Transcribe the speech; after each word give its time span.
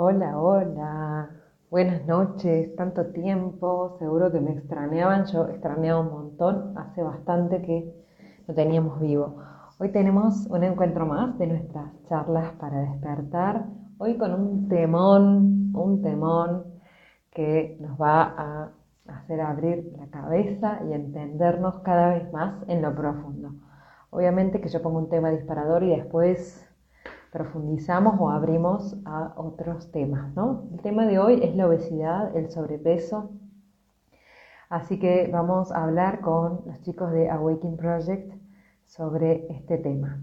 Hola, 0.00 0.38
hola. 0.38 1.28
Buenas 1.70 2.06
noches, 2.06 2.76
tanto 2.76 3.06
tiempo. 3.06 3.96
Seguro 3.98 4.30
que 4.30 4.40
me 4.40 4.52
extrañaban. 4.52 5.24
Yo 5.24 5.48
extrañaba 5.48 6.02
un 6.02 6.10
montón. 6.10 6.78
Hace 6.78 7.02
bastante 7.02 7.60
que 7.62 8.06
no 8.46 8.54
teníamos 8.54 9.00
vivo. 9.00 9.42
Hoy 9.80 9.90
tenemos 9.90 10.46
un 10.50 10.62
encuentro 10.62 11.04
más 11.04 11.36
de 11.40 11.48
nuestras 11.48 12.00
charlas 12.04 12.52
para 12.60 12.78
despertar. 12.82 13.66
Hoy 13.98 14.16
con 14.16 14.34
un 14.34 14.68
temón, 14.68 15.72
un 15.74 16.00
temón 16.00 16.62
que 17.32 17.76
nos 17.80 18.00
va 18.00 18.22
a 18.22 18.70
hacer 19.08 19.40
abrir 19.40 19.92
la 19.98 20.06
cabeza 20.10 20.78
y 20.88 20.92
entendernos 20.92 21.80
cada 21.80 22.10
vez 22.10 22.32
más 22.32 22.62
en 22.68 22.82
lo 22.82 22.94
profundo. 22.94 23.50
Obviamente 24.10 24.60
que 24.60 24.68
yo 24.68 24.80
pongo 24.80 25.00
un 25.00 25.08
tema 25.08 25.30
disparador 25.30 25.82
y 25.82 25.96
después 25.96 26.67
profundizamos 27.32 28.14
o 28.18 28.30
abrimos 28.30 28.96
a 29.04 29.34
otros 29.36 29.90
temas, 29.90 30.34
¿no? 30.34 30.64
El 30.72 30.80
tema 30.80 31.06
de 31.06 31.18
hoy 31.18 31.40
es 31.42 31.54
la 31.54 31.66
obesidad, 31.66 32.36
el 32.36 32.50
sobrepeso. 32.50 33.30
Así 34.68 34.98
que 34.98 35.28
vamos 35.32 35.72
a 35.72 35.84
hablar 35.84 36.20
con 36.20 36.62
los 36.66 36.80
chicos 36.82 37.12
de 37.12 37.30
Awakening 37.30 37.76
Project 37.76 38.32
sobre 38.86 39.46
este 39.52 39.78
tema. 39.78 40.20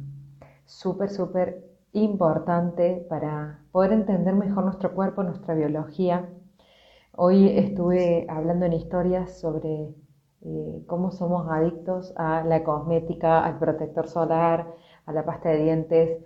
Súper, 0.65 1.09
súper 1.09 1.63
importante 1.93 3.05
para 3.09 3.59
poder 3.71 3.93
entender 3.93 4.35
mejor 4.35 4.65
nuestro 4.65 4.93
cuerpo, 4.93 5.23
nuestra 5.23 5.55
biología. 5.55 6.29
Hoy 7.13 7.57
estuve 7.57 8.25
hablando 8.29 8.65
en 8.65 8.73
historias 8.73 9.39
sobre 9.39 9.95
eh, 10.41 10.83
cómo 10.85 11.11
somos 11.11 11.49
adictos 11.49 12.13
a 12.17 12.43
la 12.43 12.63
cosmética, 12.63 13.43
al 13.43 13.57
protector 13.57 14.07
solar, 14.07 14.67
a 15.05 15.13
la 15.13 15.23
pasta 15.25 15.49
de 15.49 15.63
dientes, 15.63 16.19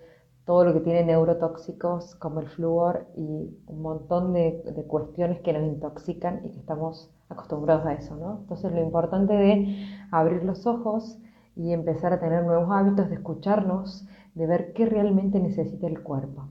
todo 0.49 0.63
lo 0.63 0.73
que 0.73 0.79
tiene 0.79 1.05
neurotóxicos 1.05 2.15
como 2.15 2.39
el 2.39 2.47
flúor 2.47 3.05
y 3.15 3.55
un 3.67 3.81
montón 3.83 4.33
de, 4.33 4.63
cuestiones 4.87 5.41
que 5.41 5.53
nos 5.53 5.61
intoxican 5.61 6.41
y 6.43 6.49
que 6.49 6.57
estamos 6.57 7.11
acostumbrados 7.29 7.85
a 7.85 7.93
eso, 7.93 8.15
¿no? 8.15 8.39
Entonces 8.39 8.71
lo 8.71 8.81
importante 8.81 9.33
de 9.33 9.77
abrir 10.09 10.43
los 10.43 10.65
ojos 10.65 11.19
y 11.55 11.71
empezar 11.71 12.13
a 12.13 12.19
tener 12.19 12.45
nuevos 12.45 12.67
hábitos, 12.71 13.09
de 13.09 13.15
escucharnos, 13.17 14.07
de 14.33 14.47
ver 14.47 14.73
qué 14.73 14.87
realmente 14.87 15.39
necesita 15.39 15.85
el 15.85 16.01
cuerpo. 16.01 16.47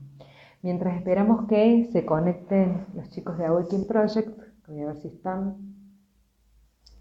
Mientras 0.61 0.95
esperamos 0.95 1.45
que 1.49 1.89
se 1.91 2.05
conecten 2.05 2.85
los 2.95 3.09
chicos 3.09 3.37
de 3.37 3.47
Awakening 3.47 3.85
Project, 3.85 4.29
voy 4.69 4.79
a 4.79 4.85
ver 4.85 4.95
si 4.95 5.09
están, 5.09 5.57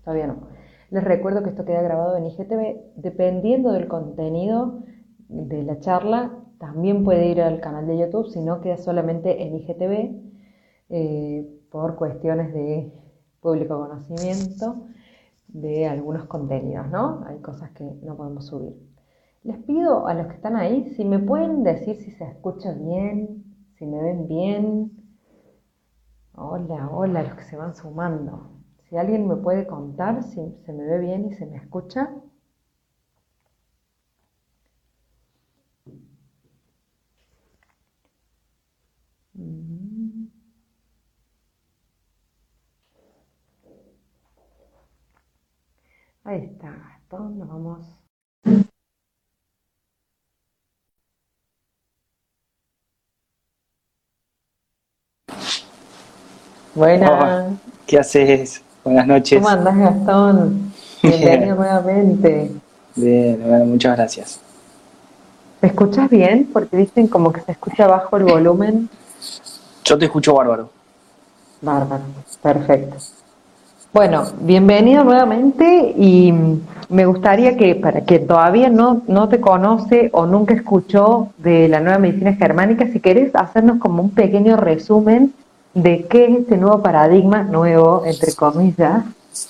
todavía 0.02 0.26
no. 0.26 0.48
Les 0.90 1.04
recuerdo 1.04 1.44
que 1.44 1.50
esto 1.50 1.64
queda 1.64 1.80
grabado 1.80 2.16
en 2.16 2.26
IGTV, 2.26 2.96
dependiendo 2.96 3.70
del 3.70 3.86
contenido 3.86 4.80
de 5.28 5.62
la 5.62 5.78
charla, 5.78 6.37
también 6.58 7.04
puede 7.04 7.28
ir 7.28 7.40
al 7.40 7.60
canal 7.60 7.86
de 7.86 7.98
YouTube, 7.98 8.28
si 8.28 8.40
no 8.40 8.60
queda 8.60 8.76
solamente 8.76 9.42
en 9.42 9.56
IGTV 9.56 10.28
eh, 10.90 11.46
por 11.70 11.96
cuestiones 11.96 12.52
de 12.52 12.92
público 13.40 13.78
conocimiento 13.78 14.86
de 15.48 15.86
algunos 15.86 16.24
contenidos, 16.24 16.88
¿no? 16.88 17.24
Hay 17.26 17.38
cosas 17.38 17.70
que 17.70 17.84
no 18.02 18.16
podemos 18.16 18.46
subir. 18.46 18.76
Les 19.44 19.56
pido 19.58 20.06
a 20.06 20.14
los 20.14 20.26
que 20.26 20.34
están 20.34 20.56
ahí 20.56 20.92
si 20.96 21.04
me 21.04 21.18
pueden 21.18 21.62
decir 21.62 21.96
si 21.96 22.10
se 22.10 22.24
escucha 22.24 22.72
bien, 22.72 23.44
si 23.78 23.86
me 23.86 24.02
ven 24.02 24.26
bien. 24.26 24.92
Hola, 26.34 26.90
hola, 26.92 27.22
los 27.22 27.34
que 27.34 27.44
se 27.44 27.56
van 27.56 27.74
sumando. 27.74 28.50
Si 28.88 28.96
alguien 28.96 29.26
me 29.26 29.36
puede 29.36 29.66
contar 29.66 30.22
si 30.22 30.40
se 30.64 30.72
me 30.72 30.84
ve 30.84 30.98
bien 30.98 31.26
y 31.26 31.34
se 31.34 31.46
me 31.46 31.56
escucha. 31.56 32.10
Ahí 46.24 46.44
está, 46.44 46.68
Gastón, 46.70 47.38
nos 47.38 47.48
vamos. 47.48 47.86
Buenas. 56.74 57.52
¿Qué 57.86 57.98
haces? 57.98 58.62
Buenas 58.82 59.06
noches. 59.06 59.40
¿Cómo 59.40 59.48
andás, 59.48 59.78
Gastón? 59.78 60.72
Bienvenido 61.02 61.54
nuevamente. 61.54 62.50
Bien, 62.96 63.40
bueno, 63.46 63.64
muchas 63.66 63.96
gracias. 63.96 64.40
¿Me 65.62 65.68
escuchas 65.68 66.10
bien? 66.10 66.50
Porque 66.52 66.76
dicen 66.76 67.06
como 67.06 67.32
que 67.32 67.40
se 67.40 67.52
escucha 67.52 67.86
bajo 67.86 68.16
el 68.16 68.24
volumen. 68.24 68.90
Yo 69.84 69.98
te 69.98 70.04
escucho 70.04 70.34
bárbaro. 70.34 70.70
Bárbaro, 71.62 72.04
perfecto. 72.42 72.96
Bueno, 73.92 74.24
bienvenido 74.40 75.02
nuevamente 75.02 75.94
y 75.96 76.32
me 76.90 77.06
gustaría 77.06 77.56
que 77.56 77.74
para 77.74 78.02
quien 78.02 78.26
todavía 78.26 78.68
no, 78.68 79.02
no 79.08 79.28
te 79.28 79.40
conoce 79.40 80.10
o 80.12 80.26
nunca 80.26 80.54
escuchó 80.54 81.30
de 81.38 81.68
la 81.68 81.80
nueva 81.80 81.98
medicina 81.98 82.34
germánica, 82.34 82.86
si 82.92 83.00
querés 83.00 83.34
hacernos 83.34 83.78
como 83.78 84.02
un 84.02 84.10
pequeño 84.10 84.56
resumen 84.56 85.32
de 85.74 86.06
qué 86.06 86.26
es 86.26 86.38
este 86.40 86.56
nuevo 86.58 86.82
paradigma, 86.82 87.42
nuevo 87.42 88.02
entre 88.04 88.34
comillas, 88.34 89.04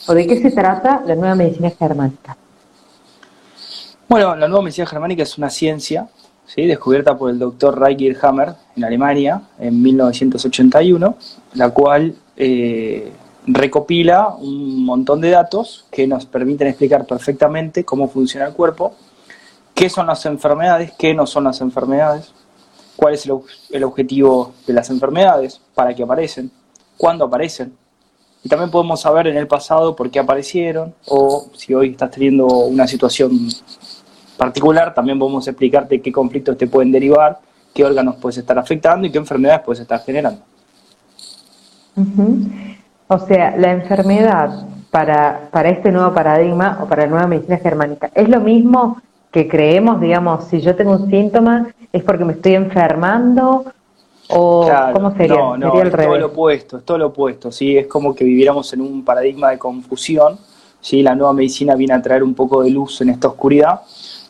o 0.07 0.15
de 0.15 0.27
qué 0.27 0.41
se 0.41 0.51
trata 0.51 1.03
la 1.05 1.15
nueva 1.15 1.35
medicina 1.35 1.71
germánica. 1.71 2.37
Bueno, 4.09 4.37
la 4.37 4.49
nueva 4.49 4.63
medicina 4.63 4.87
germánica 4.87 5.25
es 5.25 5.37
una 5.37 5.51
ciencia 5.51 6.09
¿sí? 6.49 6.67
descubierta 6.67 7.17
por 7.17 7.31
el 7.31 7.39
doctor 7.39 7.79
Reicher 7.79 8.17
Hammer 8.23 8.55
en 8.77 8.85
Alemania 8.85 9.43
en 9.59 9.81
1981, 9.81 11.17
la 11.55 11.71
cual 11.71 12.15
eh, 12.37 13.13
recopila 13.47 14.29
un 14.39 14.85
montón 14.85 15.21
de 15.21 15.31
datos 15.31 15.87
que 15.91 16.07
nos 16.07 16.27
permiten 16.27 16.69
explicar 16.69 17.07
perfectamente 17.07 17.85
cómo 17.85 18.09
funciona 18.09 18.47
el 18.47 18.55
cuerpo, 18.55 18.95
qué 19.75 19.89
son 19.89 20.07
las 20.07 20.27
enfermedades, 20.27 20.93
qué 20.99 21.15
no 21.15 21.27
son 21.27 21.45
las 21.45 21.61
enfermedades, 21.61 22.33
cuál 22.97 23.15
es 23.15 23.27
el, 23.71 23.85
objetivo 23.85 24.55
de 24.67 24.73
las 24.73 24.91
enfermedades, 24.91 25.61
para 25.75 25.95
qué 25.95 26.03
aparecen, 26.03 26.51
cuándo 26.97 27.27
aparecen. 27.27 27.73
Y 28.43 28.49
también 28.49 28.71
podemos 28.71 29.01
saber 29.01 29.27
en 29.27 29.37
el 29.37 29.47
pasado 29.47 29.97
por 29.97 30.11
qué 30.11 30.21
aparecieron 30.21 30.95
o 31.07 31.49
si 31.55 31.75
hoy 31.75 31.91
estás 31.91 32.11
teniendo 32.11 32.47
una 32.47 32.87
situación 32.87 33.49
particular, 34.39 34.95
también 34.95 35.19
podemos 35.19 35.47
explicarte 35.47 36.01
qué 36.01 36.11
conflictos 36.11 36.57
te 36.57 36.67
pueden 36.67 36.91
derivar, 36.91 37.39
qué 37.75 37.85
órganos 37.85 38.17
puedes 38.17 38.39
estar 38.39 38.59
afectando 38.59 39.07
y 39.07 39.11
qué 39.11 39.19
enfermedades 39.19 39.63
puedes 39.63 39.81
estar 39.81 40.01
generando. 40.01 40.41
O 43.09 43.19
sea, 43.19 43.57
la 43.57 43.73
enfermedad 43.73 44.67
para, 44.91 45.49
para 45.51 45.69
este 45.69 45.91
nuevo 45.93 46.15
paradigma 46.15 46.79
o 46.83 46.87
para 46.87 47.03
la 47.03 47.09
nueva 47.09 47.27
medicina 47.27 47.59
germánica, 47.59 48.11
¿es 48.15 48.29
lo 48.29 48.41
mismo 48.41 49.03
que 49.31 49.49
creemos, 49.49 50.01
digamos, 50.01 50.45
si 50.45 50.61
yo 50.61 50.75
tengo 50.75 50.93
un 50.93 51.11
síntoma, 51.11 51.69
es 51.93 52.03
porque 52.03 52.25
me 52.25 52.35
estoy 52.35 52.55
enfermando? 52.55 53.65
¿O 54.29 54.71
cómo 54.93 55.15
sería? 55.17 55.37
No, 55.37 55.57
no, 55.57 55.83
es 55.83 55.91
todo 55.91 56.19
lo 56.19 56.27
opuesto, 56.27 56.79
es 56.79 56.85
todo 56.85 56.99
lo 56.99 57.07
opuesto, 57.09 57.51
¿sí? 57.51 57.77
Es 57.77 57.87
como 57.87 58.15
que 58.15 58.25
viviéramos 58.25 58.73
en 58.73 58.83
un 58.83 59.05
paradigma 59.05 59.51
de 59.51 59.59
confusión, 59.59 60.39
¿sí? 60.81 61.03
La 61.03 61.15
nueva 61.15 61.33
medicina 61.33 61.75
viene 61.75 61.95
a 61.95 62.03
traer 62.03 62.23
un 62.23 62.35
poco 62.35 62.63
de 62.63 62.71
luz 62.71 63.01
en 63.01 63.09
esta 63.09 63.29
oscuridad, 63.29 63.81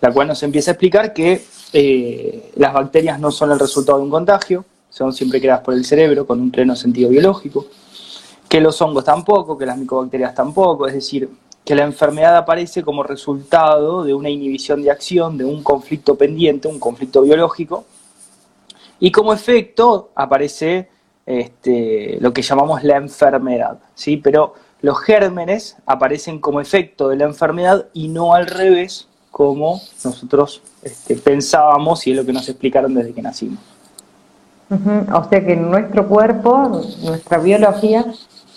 la 0.00 0.12
cual 0.12 0.28
nos 0.28 0.42
empieza 0.42 0.70
a 0.70 0.74
explicar 0.74 1.12
que 1.12 1.44
eh, 1.72 2.52
las 2.56 2.72
bacterias 2.72 3.18
no 3.18 3.30
son 3.30 3.50
el 3.52 3.58
resultado 3.58 3.98
de 3.98 4.04
un 4.04 4.10
contagio, 4.10 4.64
son 4.90 5.12
siempre 5.12 5.40
creadas 5.40 5.62
por 5.62 5.74
el 5.74 5.84
cerebro 5.84 6.26
con 6.26 6.40
un 6.40 6.50
pleno 6.50 6.74
sentido 6.76 7.10
biológico, 7.10 7.66
que 8.48 8.60
los 8.60 8.80
hongos 8.80 9.04
tampoco, 9.04 9.58
que 9.58 9.66
las 9.66 9.76
micobacterias 9.76 10.34
tampoco, 10.34 10.86
es 10.86 10.94
decir, 10.94 11.28
que 11.64 11.74
la 11.74 11.84
enfermedad 11.84 12.36
aparece 12.36 12.82
como 12.82 13.02
resultado 13.02 14.02
de 14.02 14.14
una 14.14 14.30
inhibición 14.30 14.82
de 14.82 14.90
acción, 14.90 15.36
de 15.36 15.44
un 15.44 15.62
conflicto 15.62 16.16
pendiente, 16.16 16.68
un 16.68 16.78
conflicto 16.78 17.22
biológico, 17.22 17.84
y 19.00 19.12
como 19.12 19.32
efecto 19.32 20.10
aparece 20.14 20.88
este, 21.26 22.16
lo 22.20 22.32
que 22.32 22.40
llamamos 22.40 22.82
la 22.84 22.96
enfermedad, 22.96 23.78
¿sí? 23.94 24.16
Pero 24.16 24.54
los 24.80 24.98
gérmenes 25.00 25.76
aparecen 25.84 26.40
como 26.40 26.60
efecto 26.60 27.08
de 27.08 27.16
la 27.16 27.24
enfermedad 27.24 27.88
y 27.92 28.08
no 28.08 28.34
al 28.34 28.46
revés, 28.46 29.07
como 29.38 29.80
nosotros 30.04 30.60
este, 30.82 31.14
pensábamos 31.14 32.04
y 32.08 32.10
es 32.10 32.16
lo 32.16 32.26
que 32.26 32.32
nos 32.32 32.48
explicaron 32.48 32.92
desde 32.92 33.12
que 33.12 33.22
nacimos. 33.22 33.60
O 34.68 35.28
sea 35.30 35.46
que 35.46 35.52
en 35.52 35.70
nuestro 35.70 36.08
cuerpo, 36.08 36.82
nuestra 37.04 37.38
biología, 37.38 38.04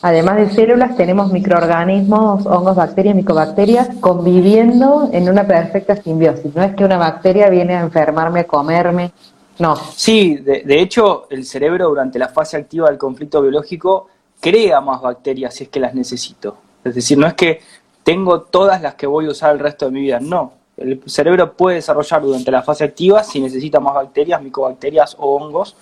Además 0.03 0.37
de 0.37 0.49
células, 0.49 0.97
tenemos 0.97 1.31
microorganismos, 1.31 2.47
hongos, 2.47 2.75
bacterias, 2.75 3.13
micobacterias, 3.13 3.87
conviviendo 3.99 5.07
en 5.13 5.29
una 5.29 5.45
perfecta 5.45 5.95
simbiosis. 5.95 6.55
No 6.55 6.63
es 6.63 6.73
que 6.73 6.83
una 6.83 6.97
bacteria 6.97 7.51
viene 7.51 7.75
a 7.75 7.81
enfermarme, 7.81 8.39
a 8.39 8.47
comerme, 8.47 9.11
no. 9.59 9.75
Sí, 9.75 10.37
de, 10.37 10.81
hecho, 10.81 11.27
el 11.29 11.45
cerebro 11.45 11.89
durante 11.89 12.17
la 12.17 12.29
fase 12.29 12.57
activa 12.57 12.89
del 12.89 12.97
conflicto 12.97 13.43
biológico 13.43 14.07
crea 14.39 14.81
más 14.81 15.01
bacterias 15.01 15.53
si 15.53 15.65
es 15.65 15.69
que 15.69 15.79
las 15.79 15.93
necesito. 15.93 16.57
Es 16.83 16.95
decir, 16.95 17.19
no 17.19 17.27
es 17.27 17.35
que 17.35 17.59
tengo 18.01 18.41
todas 18.41 18.81
las 18.81 18.95
que 18.95 19.05
voy 19.05 19.27
a 19.27 19.29
usar 19.29 19.51
el 19.53 19.59
resto 19.59 19.85
de 19.85 19.91
mi 19.91 20.01
vida, 20.01 20.19
no. 20.19 20.60
El 20.81 21.01
cerebro 21.05 21.53
puede 21.53 21.77
desarrollar 21.77 22.21
durante 22.21 22.51
la 22.51 22.61
fase 22.63 22.83
activa 22.83 23.23
si 23.23 23.39
necesita 23.39 23.79
más 23.79 23.93
bacterias, 23.93 24.41
micobacterias 24.41 25.15
o 25.19 25.35
hongos 25.35 25.75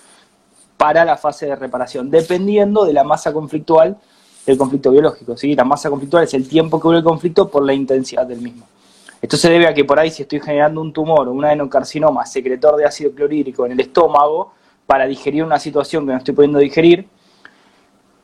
para 0.78 1.04
la 1.06 1.18
fase 1.18 1.46
de 1.46 1.56
reparación, 1.56 2.10
dependiendo 2.10 2.86
de 2.86 2.94
la 2.94 3.04
masa 3.04 3.34
conflictual 3.34 3.98
del 4.46 4.58
conflicto 4.58 4.92
biológico. 4.92 5.38
¿sí? 5.38 5.56
La 5.56 5.64
masa 5.64 5.90
conflictual 5.90 6.24
es 6.24 6.34
el 6.34 6.48
tiempo 6.48 6.80
que 6.80 6.88
dura 6.88 6.98
el 7.00 7.04
conflicto 7.04 7.50
por 7.50 7.66
la 7.66 7.74
intensidad 7.74 8.26
del 8.26 8.42
mismo. 8.42 8.66
Esto 9.22 9.36
se 9.36 9.50
debe 9.50 9.68
a 9.68 9.74
que 9.74 9.84
por 9.84 10.00
ahí 10.00 10.12
si 10.12 10.22
estoy 10.22 10.40
generando 10.40 10.80
un 10.82 10.94
tumor 10.94 11.28
o 11.28 11.32
un 11.34 11.44
adenocarcinoma 11.44 12.26
secretor 12.26 12.78
de 12.78 12.86
ácido 12.86 13.12
clorhídrico 13.12 13.66
en 13.66 13.74
el 13.74 13.80
estómago 13.82 14.54
para 14.86 15.06
digerir 15.06 15.44
una 15.44 15.60
situación 15.60 16.06
que 16.06 16.14
no 16.14 16.18
estoy 16.18 16.34
pudiendo 16.34 16.60
digerir, 16.60 17.08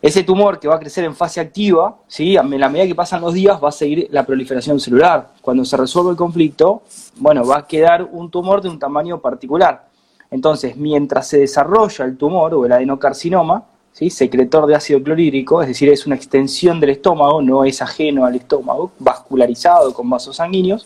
ese 0.05 0.23
tumor 0.23 0.59
que 0.59 0.67
va 0.67 0.75
a 0.75 0.79
crecer 0.79 1.03
en 1.03 1.15
fase 1.15 1.39
activa, 1.39 1.97
¿sí? 2.07 2.37
a 2.37 2.43
la 2.43 2.69
medida 2.69 2.85
que 2.85 2.93
pasan 2.93 3.21
los 3.21 3.33
días 3.33 3.59
va 3.61 3.69
a 3.69 3.71
seguir 3.71 4.07
la 4.11 4.23
proliferación 4.23 4.79
celular. 4.79 5.29
Cuando 5.41 5.65
se 5.65 5.75
resuelve 5.75 6.11
el 6.11 6.15
conflicto, 6.15 6.83
bueno, 7.15 7.43
va 7.43 7.57
a 7.57 7.65
quedar 7.65 8.07
un 8.11 8.29
tumor 8.29 8.61
de 8.61 8.69
un 8.69 8.77
tamaño 8.77 9.19
particular. 9.19 9.87
Entonces, 10.29 10.77
mientras 10.77 11.27
se 11.27 11.39
desarrolla 11.39 12.05
el 12.05 12.17
tumor 12.17 12.53
o 12.53 12.67
el 12.67 12.73
adenocarcinoma, 12.73 13.63
¿sí? 13.93 14.11
secretor 14.11 14.67
de 14.67 14.75
ácido 14.75 15.01
clorhídrico, 15.01 15.63
es 15.63 15.69
decir, 15.69 15.89
es 15.89 16.05
una 16.05 16.15
extensión 16.15 16.79
del 16.79 16.91
estómago, 16.91 17.41
no 17.41 17.65
es 17.65 17.81
ajeno 17.81 18.25
al 18.25 18.35
estómago, 18.35 18.91
vascularizado 18.99 19.91
con 19.91 20.07
vasos 20.07 20.35
sanguíneos. 20.35 20.85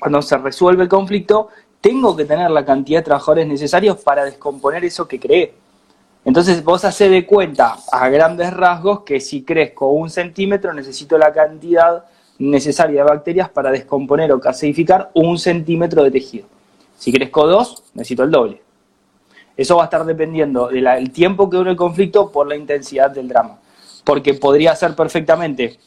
Cuando 0.00 0.20
se 0.20 0.36
resuelve 0.36 0.82
el 0.82 0.88
conflicto, 0.88 1.50
tengo 1.80 2.16
que 2.16 2.24
tener 2.24 2.50
la 2.50 2.64
cantidad 2.64 2.98
de 2.98 3.04
trabajadores 3.04 3.46
necesarios 3.46 3.98
para 3.98 4.24
descomponer 4.24 4.84
eso 4.84 5.06
que 5.06 5.20
creé. 5.20 5.54
Entonces 6.24 6.62
vos 6.62 6.84
haces 6.84 7.10
de 7.10 7.26
cuenta 7.26 7.76
a 7.90 8.08
grandes 8.08 8.52
rasgos 8.52 9.00
que 9.02 9.20
si 9.20 9.42
crezco 9.42 9.88
un 9.88 10.10
centímetro 10.10 10.72
necesito 10.72 11.16
la 11.16 11.32
cantidad 11.32 12.04
necesaria 12.38 13.02
de 13.02 13.10
bacterias 13.10 13.48
para 13.48 13.70
descomponer 13.70 14.32
o 14.32 14.40
caseificar 14.40 15.10
un 15.14 15.38
centímetro 15.38 16.02
de 16.02 16.10
tejido. 16.10 16.46
Si 16.98 17.12
crezco 17.12 17.46
dos, 17.46 17.82
necesito 17.94 18.22
el 18.22 18.30
doble. 18.30 18.62
Eso 19.56 19.76
va 19.76 19.82
a 19.82 19.84
estar 19.84 20.04
dependiendo 20.04 20.68
del 20.68 21.10
tiempo 21.10 21.48
que 21.48 21.56
dure 21.56 21.70
el 21.70 21.76
conflicto 21.76 22.30
por 22.30 22.46
la 22.46 22.56
intensidad 22.56 23.10
del 23.10 23.28
drama. 23.28 23.58
Porque 24.04 24.34
podría 24.34 24.74
ser 24.74 24.94
perfectamente 24.94 25.78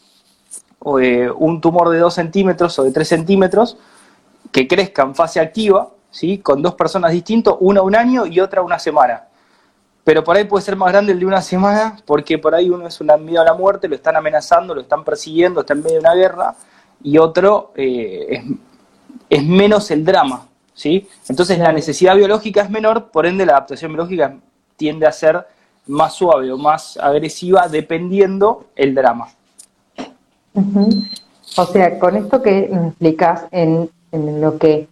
eh, 1.02 1.30
un 1.36 1.62
tumor 1.62 1.90
de 1.90 1.98
2 1.98 2.14
centímetros 2.14 2.78
o 2.78 2.84
de 2.84 2.92
3 2.92 3.08
centímetros 3.08 3.78
que 4.52 4.68
crezca 4.68 5.04
en 5.04 5.16
fase 5.16 5.40
activa, 5.40 5.90
¿sí? 6.12 6.38
con 6.40 6.62
dos 6.62 6.76
personas 6.76 7.12
distintas, 7.12 7.56
una 7.60 7.82
un 7.82 7.96
año 7.96 8.26
y 8.26 8.40
otra 8.40 8.62
una 8.62 8.78
semana. 8.78 9.24
Pero 10.04 10.24
por 10.24 10.36
ahí 10.36 10.44
puede 10.44 10.66
ser 10.66 10.76
más 10.76 10.92
grande 10.92 11.14
el 11.14 11.20
de 11.20 11.26
una 11.26 11.42
semana, 11.42 11.98
porque 12.06 12.38
por 12.38 12.54
ahí 12.54 12.70
uno 12.70 12.88
es 12.88 13.00
un 13.00 13.10
miedo 13.24 13.42
a 13.42 13.46
la 13.46 13.54
muerte, 13.54 13.88
lo 13.88 13.96
están 13.96 14.16
amenazando, 14.16 14.76
lo 14.76 14.82
están 14.82 15.04
persiguiendo, 15.04 15.62
está 15.62 15.74
en 15.74 15.84
medio 15.84 15.94
de 15.94 16.00
una 16.00 16.14
guerra, 16.14 16.56
y 17.02 17.18
otro 17.18 17.72
eh, 17.76 18.44
es, 19.30 19.44
menos 19.46 19.92
el 19.92 20.04
drama, 20.04 20.48
¿sí? 20.74 21.08
Entonces 21.30 21.58
la 21.60 21.72
necesidad 21.72 22.16
biológica 22.16 22.62
es 22.62 22.70
menor, 22.70 23.12
por 23.12 23.26
ende 23.26 23.46
la 23.46 23.54
adaptación 23.54 23.92
biológica 23.92 24.36
tiende 24.76 25.06
a 25.06 25.12
ser 25.12 25.46
más 25.88 26.14
suave 26.14 26.52
o 26.52 26.58
más 26.58 26.98
agresiva 26.98 27.68
dependiendo 27.68 28.68
el 28.76 28.96
drama. 28.96 29.30
O 31.56 31.66
sea, 31.66 32.00
con 32.00 32.16
esto 32.16 32.42
que 32.42 32.60
explicas 32.60 33.46
en, 33.52 33.90
lo 34.12 34.58
que 34.58 34.88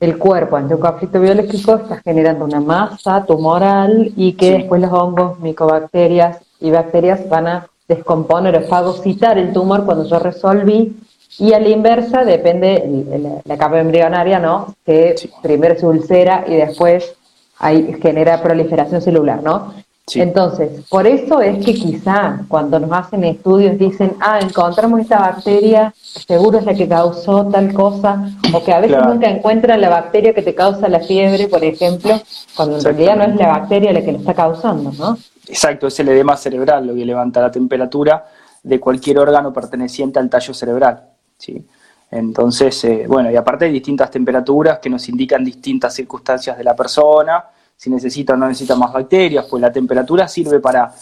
el 0.00 0.18
cuerpo 0.18 0.56
ante 0.56 0.74
un 0.74 0.80
conflicto 0.80 1.20
biológico 1.20 1.76
está 1.76 2.00
generando 2.04 2.44
una 2.44 2.60
masa 2.60 3.24
tumoral 3.24 4.12
y 4.16 4.34
que 4.34 4.52
después 4.52 4.80
los 4.80 4.92
hongos, 4.92 5.38
micobacterias 5.40 6.38
y 6.60 6.70
bacterias 6.70 7.28
van 7.28 7.46
a 7.46 7.66
descomponer 7.88 8.56
o 8.56 8.62
fagocitar 8.62 9.38
el 9.38 9.52
tumor 9.52 9.84
cuando 9.84 10.04
yo 10.04 10.18
resolví 10.18 10.96
y 11.38 11.52
a 11.52 11.60
la 11.60 11.68
inversa 11.68 12.24
depende 12.24 13.42
la, 13.44 13.56
capa 13.56 13.80
embrionaria, 13.80 14.38
¿no? 14.38 14.74
Que 14.84 15.14
primero 15.42 15.78
se 15.78 15.86
ulcera 15.86 16.44
y 16.46 16.54
después 16.54 17.14
ahí 17.58 17.96
genera 18.00 18.42
proliferación 18.42 19.02
celular, 19.02 19.42
¿no? 19.42 19.74
Entonces, 20.14 20.84
por 20.88 21.04
eso 21.04 21.40
es 21.40 21.64
que 21.64 21.74
quizá 21.74 22.40
cuando 22.46 22.78
nos 22.78 22.92
hacen 22.92 23.24
estudios 23.24 23.76
dicen, 23.76 24.16
ah, 24.20 24.38
encontramos 24.40 25.00
esta 25.00 25.18
bacteria, 25.18 25.92
seguro 26.00 26.60
es 26.60 26.64
la 26.64 26.74
que 26.74 26.86
causó 26.86 27.44
tal 27.46 27.74
cosa, 27.74 28.30
o 28.54 28.62
que 28.62 28.72
a 28.72 28.78
veces 28.78 28.98
nunca 29.04 29.28
encuentran 29.28 29.80
la 29.80 29.88
bacteria 29.88 30.32
que 30.32 30.42
te 30.42 30.54
causa 30.54 30.88
la 30.88 31.00
fiebre, 31.00 31.48
por 31.48 31.64
ejemplo, 31.64 32.20
cuando 32.54 32.76
en 32.76 32.84
realidad 32.84 33.16
no 33.16 33.24
es 33.24 33.34
la 33.34 33.48
bacteria 33.48 33.92
la 33.92 34.02
que 34.02 34.12
lo 34.12 34.18
está 34.18 34.32
causando, 34.32 34.92
¿no? 34.92 35.18
Exacto, 35.48 35.88
es 35.88 35.98
el 35.98 36.08
edema 36.08 36.36
cerebral 36.36 36.86
lo 36.86 36.94
que 36.94 37.04
levanta 37.04 37.40
la 37.40 37.50
temperatura 37.50 38.26
de 38.62 38.78
cualquier 38.78 39.18
órgano 39.18 39.52
perteneciente 39.52 40.20
al 40.20 40.30
tallo 40.30 40.54
cerebral. 40.54 41.02
¿sí? 41.36 41.66
Entonces, 42.12 42.84
eh, 42.84 43.06
bueno, 43.08 43.30
y 43.30 43.36
aparte 43.36 43.64
hay 43.64 43.72
distintas 43.72 44.10
temperaturas 44.10 44.78
que 44.78 44.88
nos 44.88 45.08
indican 45.08 45.44
distintas 45.44 45.94
circunstancias 45.94 46.56
de 46.56 46.64
la 46.64 46.76
persona, 46.76 47.44
si 47.76 47.90
necesita 47.90 48.32
o 48.32 48.36
no 48.36 48.48
necesita 48.48 48.74
más 48.76 48.92
bacterias, 48.92 49.46
pues 49.48 49.60
la 49.60 49.72
temperatura 49.72 50.26
sirve 50.28 50.60
para 50.60 50.94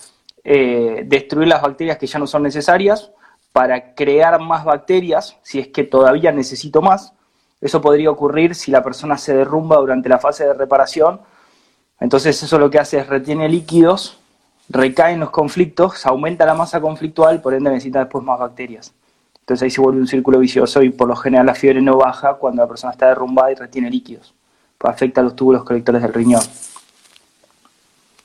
eh, 0.43 1.05
destruir 1.07 1.49
las 1.49 1.63
bacterias 1.63 1.99
que 1.99 2.07
ya 2.07 2.19
no 2.19 2.27
son 2.27 2.43
necesarias, 2.43 3.11
para 3.53 3.95
crear 3.95 4.41
más 4.41 4.65
bacterias, 4.65 5.37
si 5.43 5.61
es 5.61 5.69
que 5.69 5.85
todavía 5.85 6.33
necesito 6.33 6.83
más. 6.83 7.13
Eso 7.61 7.81
podría 7.81 8.11
ocurrir 8.11 8.55
si 8.55 8.71
la 8.71 8.83
persona 8.83 9.17
se 9.17 9.35
derrumba 9.35 9.77
durante 9.77 10.09
la 10.09 10.19
fase 10.19 10.45
de 10.45 10.55
reparación. 10.55 11.21
Entonces 12.01 12.43
eso 12.43 12.59
lo 12.59 12.69
que 12.69 12.81
hace 12.81 12.99
es 12.99 13.07
retiene 13.07 13.49
líquidos, 13.49 14.19
recaen 14.69 15.21
los 15.21 15.31
conflictos, 15.31 16.05
aumenta 16.05 16.45
la 16.45 16.55
masa 16.55 16.81
conflictual, 16.81 17.41
por 17.41 17.55
ende 17.55 17.71
necesita 17.71 18.01
después 18.01 18.25
más 18.25 18.41
bacterias. 18.41 18.93
Entonces 19.41 19.63
ahí 19.63 19.71
se 19.71 19.81
vuelve 19.81 20.01
un 20.01 20.09
círculo 20.09 20.39
vicioso 20.39 20.83
y 20.83 20.91
por 20.91 21.07
lo 21.07 21.17
general 21.17 21.47
la 21.47 21.55
fiebre 21.55 21.81
no 21.81 21.97
baja 21.97 22.35
cuando 22.35 22.63
la 22.63 22.69
persona 22.69 22.93
está 22.93 23.09
derrumbada 23.09 23.53
y 23.53 23.55
retiene 23.55 23.91
líquidos. 23.91 24.35
Afecta 24.85 25.21
a 25.21 25.25
los 25.25 25.35
túbulos 25.35 25.65
colectores 25.65 26.03
del 26.03 26.13
riñón. 26.13 26.43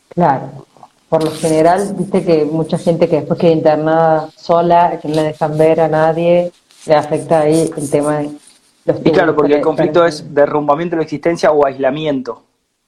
Claro. 0.09 0.65
Por 1.07 1.23
lo 1.23 1.31
general, 1.31 1.95
viste 1.97 2.23
que 2.23 2.45
mucha 2.45 2.77
gente 2.77 3.09
que 3.09 3.17
después 3.17 3.39
queda 3.39 3.51
internada 3.51 4.29
sola, 4.35 5.00
que 5.01 5.07
no 5.07 5.15
le 5.15 5.23
dejan 5.23 5.57
ver 5.57 5.81
a 5.81 5.88
nadie, 5.88 6.51
le 6.85 6.95
afecta 6.95 7.41
ahí 7.41 7.71
el 7.75 7.89
tema 7.89 8.17
de 8.17 8.31
los 8.85 8.97
Y 9.03 9.11
claro, 9.11 9.35
porque 9.35 9.56
el 9.56 9.61
conflicto 9.61 10.06
es 10.06 10.33
derrumbamiento 10.33 10.95
de 10.95 10.97
la 10.97 11.03
existencia 11.03 11.51
o 11.51 11.65
aislamiento, 11.65 12.44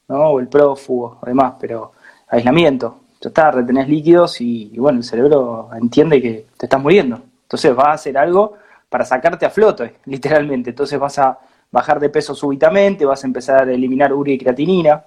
¿no? 0.07 0.29
O 0.31 0.39
el 0.39 0.47
prófugo, 0.47 1.17
además, 1.21 1.53
pero 1.59 1.93
aislamiento. 2.27 2.97
Ya 3.21 3.29
está, 3.29 3.51
retenés 3.51 3.87
líquidos 3.87 4.39
y 4.41 4.77
bueno, 4.77 4.99
el 4.99 5.03
cerebro 5.03 5.69
entiende 5.79 6.21
que 6.21 6.47
te 6.57 6.65
estás 6.67 6.81
muriendo. 6.81 7.21
Entonces 7.43 7.75
vas 7.75 7.87
a 7.87 7.91
hacer 7.93 8.17
algo 8.17 8.53
para 8.87 9.03
sacarte 9.03 9.45
a 9.45 9.49
flote, 9.49 9.95
literalmente. 10.05 10.69
Entonces 10.69 10.99
vas 10.99 11.19
a 11.19 11.39
bajar 11.71 11.99
de 11.99 12.09
peso 12.09 12.35
súbitamente, 12.35 13.05
vas 13.05 13.23
a 13.23 13.27
empezar 13.27 13.67
a 13.67 13.71
eliminar 13.71 14.13
urea 14.13 14.35
y 14.35 14.37
creatinina, 14.37 15.03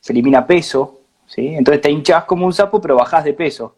se 0.00 0.12
elimina 0.12 0.46
peso, 0.46 1.00
¿sí? 1.26 1.54
Entonces 1.54 1.80
te 1.80 1.90
hinchas 1.90 2.24
como 2.24 2.46
un 2.46 2.52
sapo, 2.52 2.80
pero 2.80 2.96
bajás 2.96 3.24
de 3.24 3.32
peso. 3.32 3.74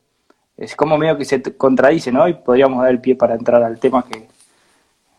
Es 0.57 0.76
como 0.76 0.97
medio 0.99 1.17
que 1.17 1.25
se 1.25 1.43
contradice, 1.57 2.12
¿no? 2.12 2.29
Y 2.29 2.35
podríamos 2.35 2.83
dar 2.83 2.91
el 2.91 3.00
pie 3.00 3.17
para 3.17 3.35
entrar 3.35 3.62
al 3.62 3.79
tema 3.79 4.05
que, 4.05 4.26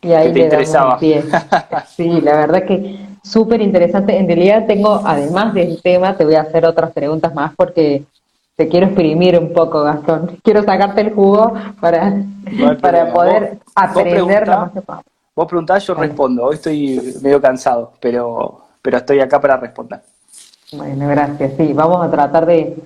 y 0.05 0.13
ahí 0.13 0.31
te 0.31 0.39
interesaba. 0.41 0.99
Sí, 1.87 2.21
la 2.21 2.35
verdad 2.37 2.63
que 2.63 2.99
súper 3.23 3.61
interesante. 3.61 4.15
En 4.15 4.27
realidad 4.27 4.65
tengo, 4.67 5.01
además 5.03 5.53
del 5.53 5.81
tema, 5.81 6.15
te 6.15 6.25
voy 6.25 6.35
a 6.35 6.41
hacer 6.41 6.65
otras 6.65 6.91
preguntas 6.91 7.33
más 7.33 7.53
porque 7.55 8.03
te 8.55 8.67
quiero 8.67 8.85
exprimir 8.85 9.37
un 9.39 9.51
poco, 9.51 9.83
Gastón. 9.83 10.37
Quiero 10.43 10.63
sacarte 10.63 11.01
el 11.01 11.13
jugo 11.13 11.53
para, 11.79 12.21
para 12.79 13.11
poder 13.11 13.57
aprender 13.73 14.47
lo 14.47 14.59
más 14.59 14.71
que 14.71 14.81
Vos 15.35 15.47
preguntás, 15.47 15.85
yo 15.85 15.93
respondo. 15.95 16.45
Hoy 16.45 16.55
estoy 16.55 17.13
medio 17.21 17.41
cansado, 17.41 17.91
pero, 17.99 18.61
pero 18.81 18.97
estoy 18.97 19.19
acá 19.19 19.41
para 19.41 19.57
responder. 19.57 19.99
Bueno, 20.71 21.09
gracias. 21.09 21.51
Sí, 21.57 21.73
vamos 21.73 22.05
a 22.05 22.09
tratar 22.09 22.45
de, 22.45 22.77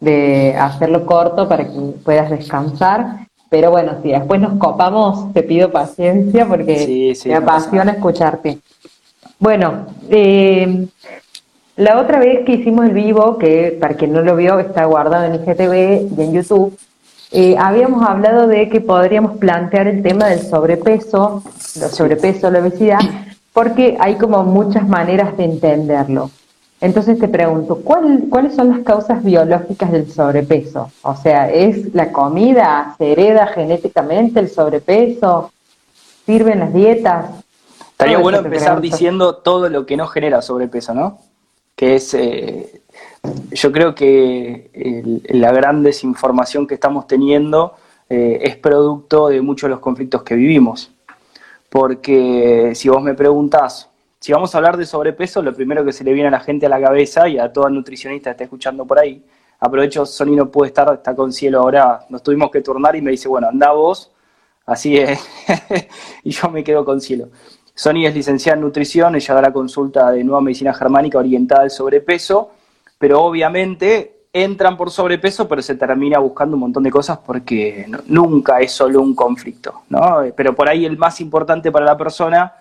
de 0.00 0.54
hacerlo 0.54 1.06
corto 1.06 1.48
para 1.48 1.64
que 1.64 1.72
puedas 2.04 2.28
descansar. 2.28 3.26
Pero 3.48 3.70
bueno, 3.70 4.02
si 4.02 4.10
después 4.10 4.38
nos 4.38 4.58
copamos, 4.58 5.32
te 5.32 5.42
pido 5.42 5.72
paciencia 5.72 6.46
porque 6.46 7.16
me 7.24 7.34
apasiona 7.36 7.92
escucharte. 7.92 8.58
Bueno, 9.38 9.86
eh, 10.10 10.86
la 11.76 11.98
otra 11.98 12.18
vez 12.18 12.44
que 12.44 12.52
hicimos 12.52 12.84
el 12.84 12.92
vivo, 12.92 13.38
que 13.38 13.78
para 13.80 13.94
quien 13.94 14.12
no 14.12 14.20
lo 14.20 14.36
vio 14.36 14.58
está 14.58 14.84
guardado 14.84 15.24
en 15.24 15.36
IGTV 15.36 16.18
y 16.18 16.22
en 16.22 16.32
YouTube, 16.34 16.76
eh, 17.34 17.56
habíamos 17.58 18.08
hablado 18.08 18.46
de 18.46 18.68
que 18.68 18.80
podríamos 18.80 19.38
plantear 19.38 19.88
el 19.88 20.02
tema 20.02 20.26
del 20.26 20.40
sobrepeso, 20.40 21.42
el 21.74 21.90
sobrepeso, 21.90 22.48
la 22.50 22.60
obesidad, 22.60 23.00
porque 23.52 23.96
hay 23.98 24.14
como 24.16 24.44
muchas 24.44 24.88
maneras 24.88 25.36
de 25.36 25.44
entenderlo. 25.44 26.30
Entonces 26.80 27.18
te 27.18 27.26
pregunto, 27.26 27.80
¿cuáles 27.82 28.54
son 28.54 28.68
las 28.68 28.80
causas 28.80 29.24
biológicas 29.24 29.90
del 29.90 30.10
sobrepeso? 30.12 30.92
O 31.02 31.16
sea, 31.16 31.50
¿es 31.50 31.92
la 31.92 32.12
comida? 32.12 32.94
¿Se 32.98 33.12
hereda 33.12 33.48
genéticamente 33.48 34.38
el 34.38 34.48
sobrepeso? 34.48 35.50
¿Sirven 36.26 36.60
las 36.60 36.72
dietas? 36.72 37.30
Estaría 37.90 38.18
bueno 38.18 38.38
empezar 38.38 38.80
diciendo 38.80 39.36
todo 39.36 39.68
lo 39.68 39.86
que 39.86 39.96
no 39.96 40.06
genera 40.06 40.40
sobrepeso, 40.40 40.94
¿no? 40.94 41.18
que 41.76 41.96
es, 41.96 42.14
eh, 42.14 42.82
yo 43.50 43.72
creo 43.72 43.94
que 43.94 45.22
la 45.28 45.52
gran 45.52 45.82
desinformación 45.82 46.66
que 46.66 46.74
estamos 46.74 47.06
teniendo 47.06 47.74
eh, 48.08 48.38
es 48.42 48.56
producto 48.56 49.28
de 49.28 49.40
muchos 49.40 49.68
de 49.68 49.72
los 49.72 49.80
conflictos 49.80 50.22
que 50.22 50.34
vivimos. 50.34 50.92
Porque 51.68 52.72
si 52.74 52.88
vos 52.88 53.02
me 53.02 53.14
preguntás 53.14 53.90
si 54.24 54.32
vamos 54.32 54.54
a 54.54 54.56
hablar 54.56 54.78
de 54.78 54.86
sobrepeso, 54.86 55.42
lo 55.42 55.52
primero 55.52 55.84
que 55.84 55.92
se 55.92 56.02
le 56.02 56.14
viene 56.14 56.28
a 56.28 56.30
la 56.30 56.40
gente 56.40 56.64
a 56.64 56.70
la 56.70 56.80
cabeza 56.80 57.28
y 57.28 57.38
a 57.38 57.52
todo 57.52 57.68
nutricionista 57.68 58.30
que 58.30 58.32
está 58.32 58.44
escuchando 58.44 58.86
por 58.86 58.98
ahí, 58.98 59.22
aprovecho, 59.60 60.06
Sony 60.06 60.34
no 60.34 60.50
puede 60.50 60.68
estar, 60.68 60.94
está 60.94 61.14
con 61.14 61.30
cielo 61.30 61.60
ahora, 61.60 62.06
nos 62.08 62.22
tuvimos 62.22 62.50
que 62.50 62.62
turnar 62.62 62.96
y 62.96 63.02
me 63.02 63.10
dice, 63.10 63.28
bueno, 63.28 63.48
anda 63.48 63.72
vos, 63.72 64.12
así 64.64 64.96
es, 64.96 65.20
y 66.24 66.30
yo 66.30 66.48
me 66.48 66.64
quedo 66.64 66.86
con 66.86 67.02
cielo. 67.02 67.28
Sony 67.74 68.06
es 68.06 68.14
licenciada 68.14 68.56
en 68.56 68.62
nutrición, 68.62 69.14
ella 69.14 69.34
da 69.34 69.42
la 69.42 69.52
consulta 69.52 70.10
de 70.10 70.24
nueva 70.24 70.40
medicina 70.40 70.72
germánica 70.72 71.18
orientada 71.18 71.64
al 71.64 71.70
sobrepeso, 71.70 72.50
pero 72.98 73.22
obviamente 73.22 74.14
entran 74.32 74.76
por 74.76 74.90
sobrepeso, 74.90 75.46
pero 75.46 75.62
se 75.62 75.76
termina 75.76 76.18
buscando 76.18 76.56
un 76.56 76.60
montón 76.60 76.82
de 76.82 76.90
cosas 76.90 77.18
porque 77.18 77.86
nunca 78.06 78.58
es 78.58 78.72
solo 78.72 79.00
un 79.00 79.14
conflicto, 79.14 79.82
¿no? 79.88 80.22
Pero 80.36 80.54
por 80.56 80.68
ahí 80.68 80.84
el 80.84 80.98
más 80.98 81.20
importante 81.20 81.70
para 81.70 81.86
la 81.86 81.96
persona 81.96 82.52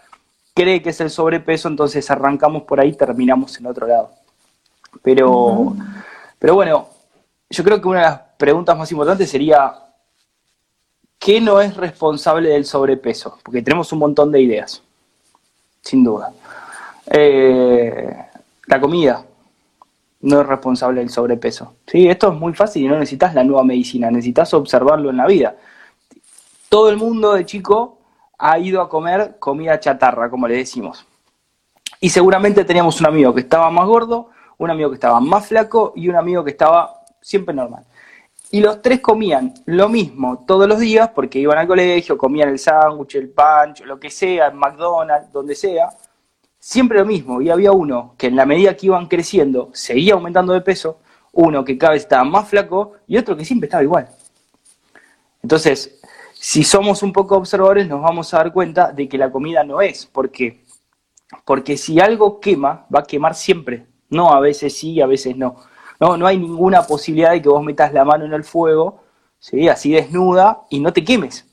cree 0.53 0.83
que 0.83 0.91
es 0.91 1.01
el 1.01 1.09
sobrepeso, 1.09 1.67
entonces 1.67 2.09
arrancamos 2.11 2.63
por 2.63 2.79
ahí, 2.79 2.93
terminamos 2.93 3.57
en 3.59 3.65
otro 3.65 3.87
lado. 3.87 4.11
Pero, 5.01 5.75
pero 6.37 6.53
bueno, 6.53 6.89
yo 7.49 7.63
creo 7.63 7.81
que 7.81 7.87
una 7.87 7.99
de 7.99 8.05
las 8.05 8.19
preguntas 8.37 8.77
más 8.77 8.91
importantes 8.91 9.31
sería, 9.31 9.73
¿qué 11.17 11.41
no 11.41 11.59
es 11.59 11.75
responsable 11.75 12.49
del 12.49 12.65
sobrepeso? 12.65 13.39
Porque 13.43 13.63
tenemos 13.63 13.91
un 13.91 13.99
montón 13.99 14.31
de 14.31 14.41
ideas, 14.41 14.83
sin 15.81 16.03
duda. 16.03 16.31
Eh, 17.07 18.15
la 18.67 18.79
comida 18.79 19.25
no 20.23 20.39
es 20.39 20.47
responsable 20.47 21.01
del 21.01 21.09
sobrepeso. 21.09 21.75
¿sí? 21.85 22.07
Esto 22.07 22.31
es 22.31 22.39
muy 22.39 22.53
fácil 22.53 22.83
y 22.83 22.87
no 22.87 22.95
necesitas 22.95 23.35
la 23.35 23.43
nueva 23.43 23.63
medicina, 23.63 24.09
necesitas 24.09 24.53
observarlo 24.53 25.09
en 25.09 25.17
la 25.17 25.27
vida. 25.27 25.55
Todo 26.69 26.89
el 26.89 26.97
mundo 26.97 27.33
de 27.33 27.45
chico 27.45 27.99
ha 28.37 28.57
ido 28.57 28.81
a 28.81 28.89
comer 28.89 29.35
comida 29.37 29.79
chatarra, 29.79 30.29
como 30.29 30.47
le 30.47 30.57
decimos. 30.57 31.05
Y 31.99 32.09
seguramente 32.09 32.63
teníamos 32.63 32.99
un 33.01 33.07
amigo 33.07 33.33
que 33.33 33.41
estaba 33.41 33.69
más 33.69 33.85
gordo, 33.85 34.29
un 34.57 34.71
amigo 34.71 34.89
que 34.89 34.95
estaba 34.95 35.19
más 35.19 35.47
flaco 35.47 35.91
y 35.95 36.07
un 36.07 36.15
amigo 36.15 36.43
que 36.43 36.51
estaba 36.51 37.03
siempre 37.21 37.53
normal. 37.53 37.83
Y 38.49 38.61
los 38.61 38.81
tres 38.81 39.01
comían 39.01 39.53
lo 39.65 39.89
mismo 39.89 40.45
todos 40.47 40.69
los 40.69 40.79
días 40.79 41.09
porque 41.09 41.39
iban 41.39 41.57
al 41.57 41.67
colegio, 41.67 42.17
comían 42.17 42.49
el 42.49 42.59
sándwich, 42.59 43.15
el 43.15 43.29
pancho, 43.29 43.85
lo 43.85 43.99
que 43.99 44.09
sea, 44.09 44.47
el 44.47 44.53
McDonald's, 44.53 45.31
donde 45.33 45.55
sea. 45.55 45.89
Siempre 46.65 46.97
lo 46.97 47.05
mismo. 47.05 47.41
Y 47.41 47.49
había 47.49 47.73
uno 47.73 48.15
que 48.17 48.27
en 48.27 48.37
la 48.37 48.45
medida 48.45 48.77
que 48.77 48.85
iban 48.85 49.07
creciendo 49.07 49.69
seguía 49.73 50.13
aumentando 50.13 50.53
de 50.53 50.61
peso, 50.61 50.99
uno 51.33 51.65
que 51.65 51.77
cada 51.77 51.91
vez 51.91 52.03
estaba 52.03 52.23
más 52.23 52.47
flaco 52.47 52.93
y 53.05 53.17
otro 53.17 53.35
que 53.35 53.43
siempre 53.43 53.67
estaba 53.67 53.83
igual. 53.83 54.07
Entonces, 55.41 55.99
si 56.33 56.63
somos 56.63 57.03
un 57.03 57.11
poco 57.11 57.35
observadores, 57.35 57.85
nos 57.89 58.01
vamos 58.01 58.33
a 58.33 58.37
dar 58.37 58.53
cuenta 58.53 58.93
de 58.93 59.09
que 59.09 59.17
la 59.17 59.29
comida 59.29 59.65
no 59.65 59.81
es. 59.81 60.05
¿Por 60.05 60.31
qué? 60.31 60.63
Porque 61.43 61.75
si 61.75 61.99
algo 61.99 62.39
quema, 62.39 62.85
va 62.95 63.01
a 63.01 63.03
quemar 63.03 63.35
siempre. 63.35 63.85
No, 64.09 64.31
a 64.31 64.39
veces 64.39 64.73
sí, 64.73 65.01
a 65.01 65.05
veces 65.05 65.35
no. 65.35 65.57
No, 65.99 66.15
no 66.15 66.25
hay 66.25 66.37
ninguna 66.37 66.83
posibilidad 66.83 67.31
de 67.31 67.41
que 67.41 67.49
vos 67.49 67.61
metas 67.61 67.91
la 67.91 68.05
mano 68.05 68.23
en 68.23 68.31
el 68.31 68.45
fuego, 68.45 69.03
¿sí? 69.37 69.67
así 69.67 69.91
desnuda, 69.91 70.61
y 70.69 70.79
no 70.79 70.93
te 70.93 71.03
quemes. 71.03 71.45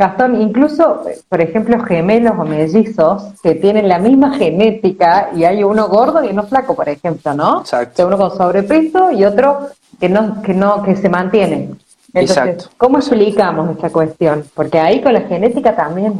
Gastón, 0.00 0.40
incluso, 0.40 1.02
por 1.28 1.42
ejemplo, 1.42 1.78
gemelos 1.84 2.32
o 2.38 2.44
mellizos 2.46 3.22
que 3.42 3.54
tienen 3.54 3.86
la 3.86 3.98
misma 3.98 4.34
genética 4.34 5.28
y 5.36 5.44
hay 5.44 5.62
uno 5.62 5.88
gordo 5.88 6.24
y 6.24 6.28
uno 6.28 6.44
flaco, 6.44 6.74
por 6.74 6.88
ejemplo, 6.88 7.34
¿no? 7.34 7.60
Exacto. 7.60 8.06
Uno 8.06 8.16
con 8.16 8.34
sobrepeso 8.34 9.10
y 9.10 9.24
otro 9.24 9.68
que 10.00 10.08
no, 10.08 10.40
que 10.40 10.54
no, 10.54 10.82
que 10.82 10.96
se 10.96 11.10
mantiene. 11.10 11.74
Entonces, 12.14 12.70
¿cómo 12.78 12.96
explicamos 12.96 13.72
esta 13.72 13.90
cuestión? 13.90 14.42
Porque 14.54 14.80
ahí 14.80 15.02
con 15.02 15.12
la 15.12 15.20
genética 15.20 15.76
también. 15.76 16.14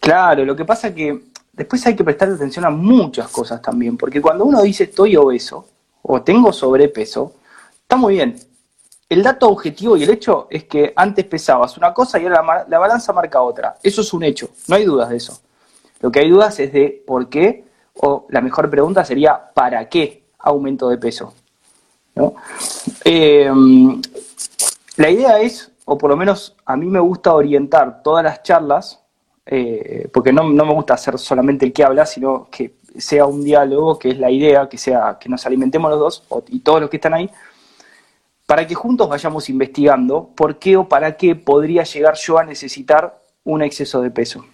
Claro, 0.00 0.44
lo 0.44 0.56
que 0.56 0.64
pasa 0.64 0.88
es 0.88 0.94
que 0.94 1.20
después 1.52 1.86
hay 1.86 1.94
que 1.94 2.02
prestar 2.02 2.28
atención 2.28 2.64
a 2.64 2.70
muchas 2.70 3.28
cosas 3.28 3.62
también, 3.62 3.96
porque 3.96 4.20
cuando 4.20 4.44
uno 4.44 4.62
dice 4.62 4.82
estoy 4.82 5.14
obeso 5.14 5.64
o 6.02 6.22
tengo 6.22 6.52
sobrepeso, 6.52 7.34
está 7.82 7.94
muy 7.94 8.14
bien. 8.14 8.36
El 9.08 9.22
dato 9.22 9.48
objetivo 9.48 9.96
y 9.96 10.02
el 10.02 10.10
hecho 10.10 10.48
es 10.50 10.64
que 10.64 10.92
antes 10.96 11.24
pesabas 11.26 11.76
una 11.76 11.94
cosa 11.94 12.18
y 12.18 12.24
ahora 12.24 12.42
la, 12.42 12.66
la 12.68 12.78
balanza 12.78 13.12
marca 13.12 13.40
otra. 13.40 13.76
Eso 13.82 14.00
es 14.00 14.12
un 14.12 14.24
hecho, 14.24 14.50
no 14.66 14.76
hay 14.76 14.84
dudas 14.84 15.08
de 15.10 15.16
eso. 15.16 15.38
Lo 16.00 16.10
que 16.10 16.20
hay 16.20 16.30
dudas 16.30 16.58
es 16.58 16.72
de 16.72 17.02
por 17.06 17.28
qué, 17.28 17.64
o 17.94 18.26
la 18.30 18.40
mejor 18.40 18.68
pregunta 18.68 19.04
sería 19.04 19.52
¿para 19.54 19.88
qué 19.88 20.24
aumento 20.38 20.88
de 20.88 20.98
peso? 20.98 21.34
¿No? 22.14 22.34
Eh, 23.04 23.50
la 24.96 25.10
idea 25.10 25.40
es, 25.40 25.70
o 25.84 25.98
por 25.98 26.10
lo 26.10 26.16
menos 26.16 26.56
a 26.64 26.76
mí 26.76 26.86
me 26.86 27.00
gusta 27.00 27.34
orientar 27.34 28.02
todas 28.02 28.24
las 28.24 28.42
charlas, 28.42 29.00
eh, 29.44 30.08
porque 30.12 30.32
no, 30.32 30.44
me 30.44 30.74
gusta 30.74 30.94
hacer 30.94 31.18
solamente 31.18 31.66
el 31.66 31.72
que 31.72 31.84
habla, 31.84 32.06
sino 32.06 32.48
que 32.50 32.76
sea 32.98 33.26
un 33.26 33.44
diálogo, 33.44 33.98
que 33.98 34.10
es 34.10 34.18
la 34.18 34.30
idea, 34.30 34.68
que 34.68 34.78
sea 34.78 35.18
que 35.20 35.28
nos 35.28 35.44
alimentemos 35.46 35.90
los 35.90 36.00
dos 36.00 36.44
y 36.48 36.60
todos 36.60 36.80
los 36.80 36.90
que 36.90 36.96
están 36.96 37.14
ahí, 37.14 37.30
para 38.46 38.66
que 38.66 38.74
juntos 38.74 39.08
vayamos 39.08 39.50
investigando 39.50 40.30
por 40.34 40.58
qué 40.58 40.76
o 40.76 40.88
para 40.88 41.16
qué 41.16 41.34
podría 41.34 41.82
llegar 41.82 42.14
yo 42.14 42.38
a 42.38 42.44
necesitar 42.44 43.20
un 43.44 43.62
exceso 43.62 44.00
de 44.00 44.10
peso. 44.10 44.46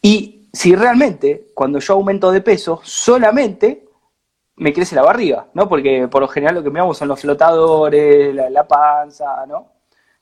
Y 0.00 0.48
si 0.52 0.74
realmente 0.74 1.48
cuando 1.52 1.80
yo 1.80 1.94
aumento 1.94 2.30
de 2.30 2.40
peso, 2.40 2.80
solamente 2.84 3.86
me 4.56 4.72
crece 4.72 4.94
la 4.94 5.02
barriga, 5.02 5.48
¿no? 5.52 5.68
Porque 5.68 6.08
por 6.08 6.22
lo 6.22 6.28
general 6.28 6.54
lo 6.54 6.62
que 6.62 6.70
me 6.70 6.80
hago 6.80 6.94
son 6.94 7.08
los 7.08 7.20
flotadores, 7.20 8.34
la, 8.34 8.66
panza, 8.66 9.44
¿no? 9.46 9.66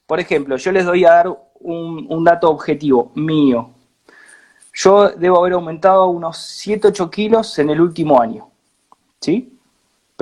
Por 0.06 0.18
ejemplo, 0.18 0.56
yo 0.56 0.73
les 0.73 0.85
doy 0.85 1.04
a 1.04 1.11
dar 1.11 1.38
un, 1.61 2.25
dato 2.25 2.50
objetivo 2.50 3.12
mío. 3.14 3.71
Yo 4.73 5.11
debo 5.11 5.38
haber 5.38 5.52
aumentado 5.52 6.09
unos 6.09 6.38
7, 6.38 6.88
8 6.88 7.11
kilos 7.11 7.59
en 7.59 7.71
el 7.71 7.80
último 7.80 8.21
año, 8.21 8.49
¿sí? 9.21 9.53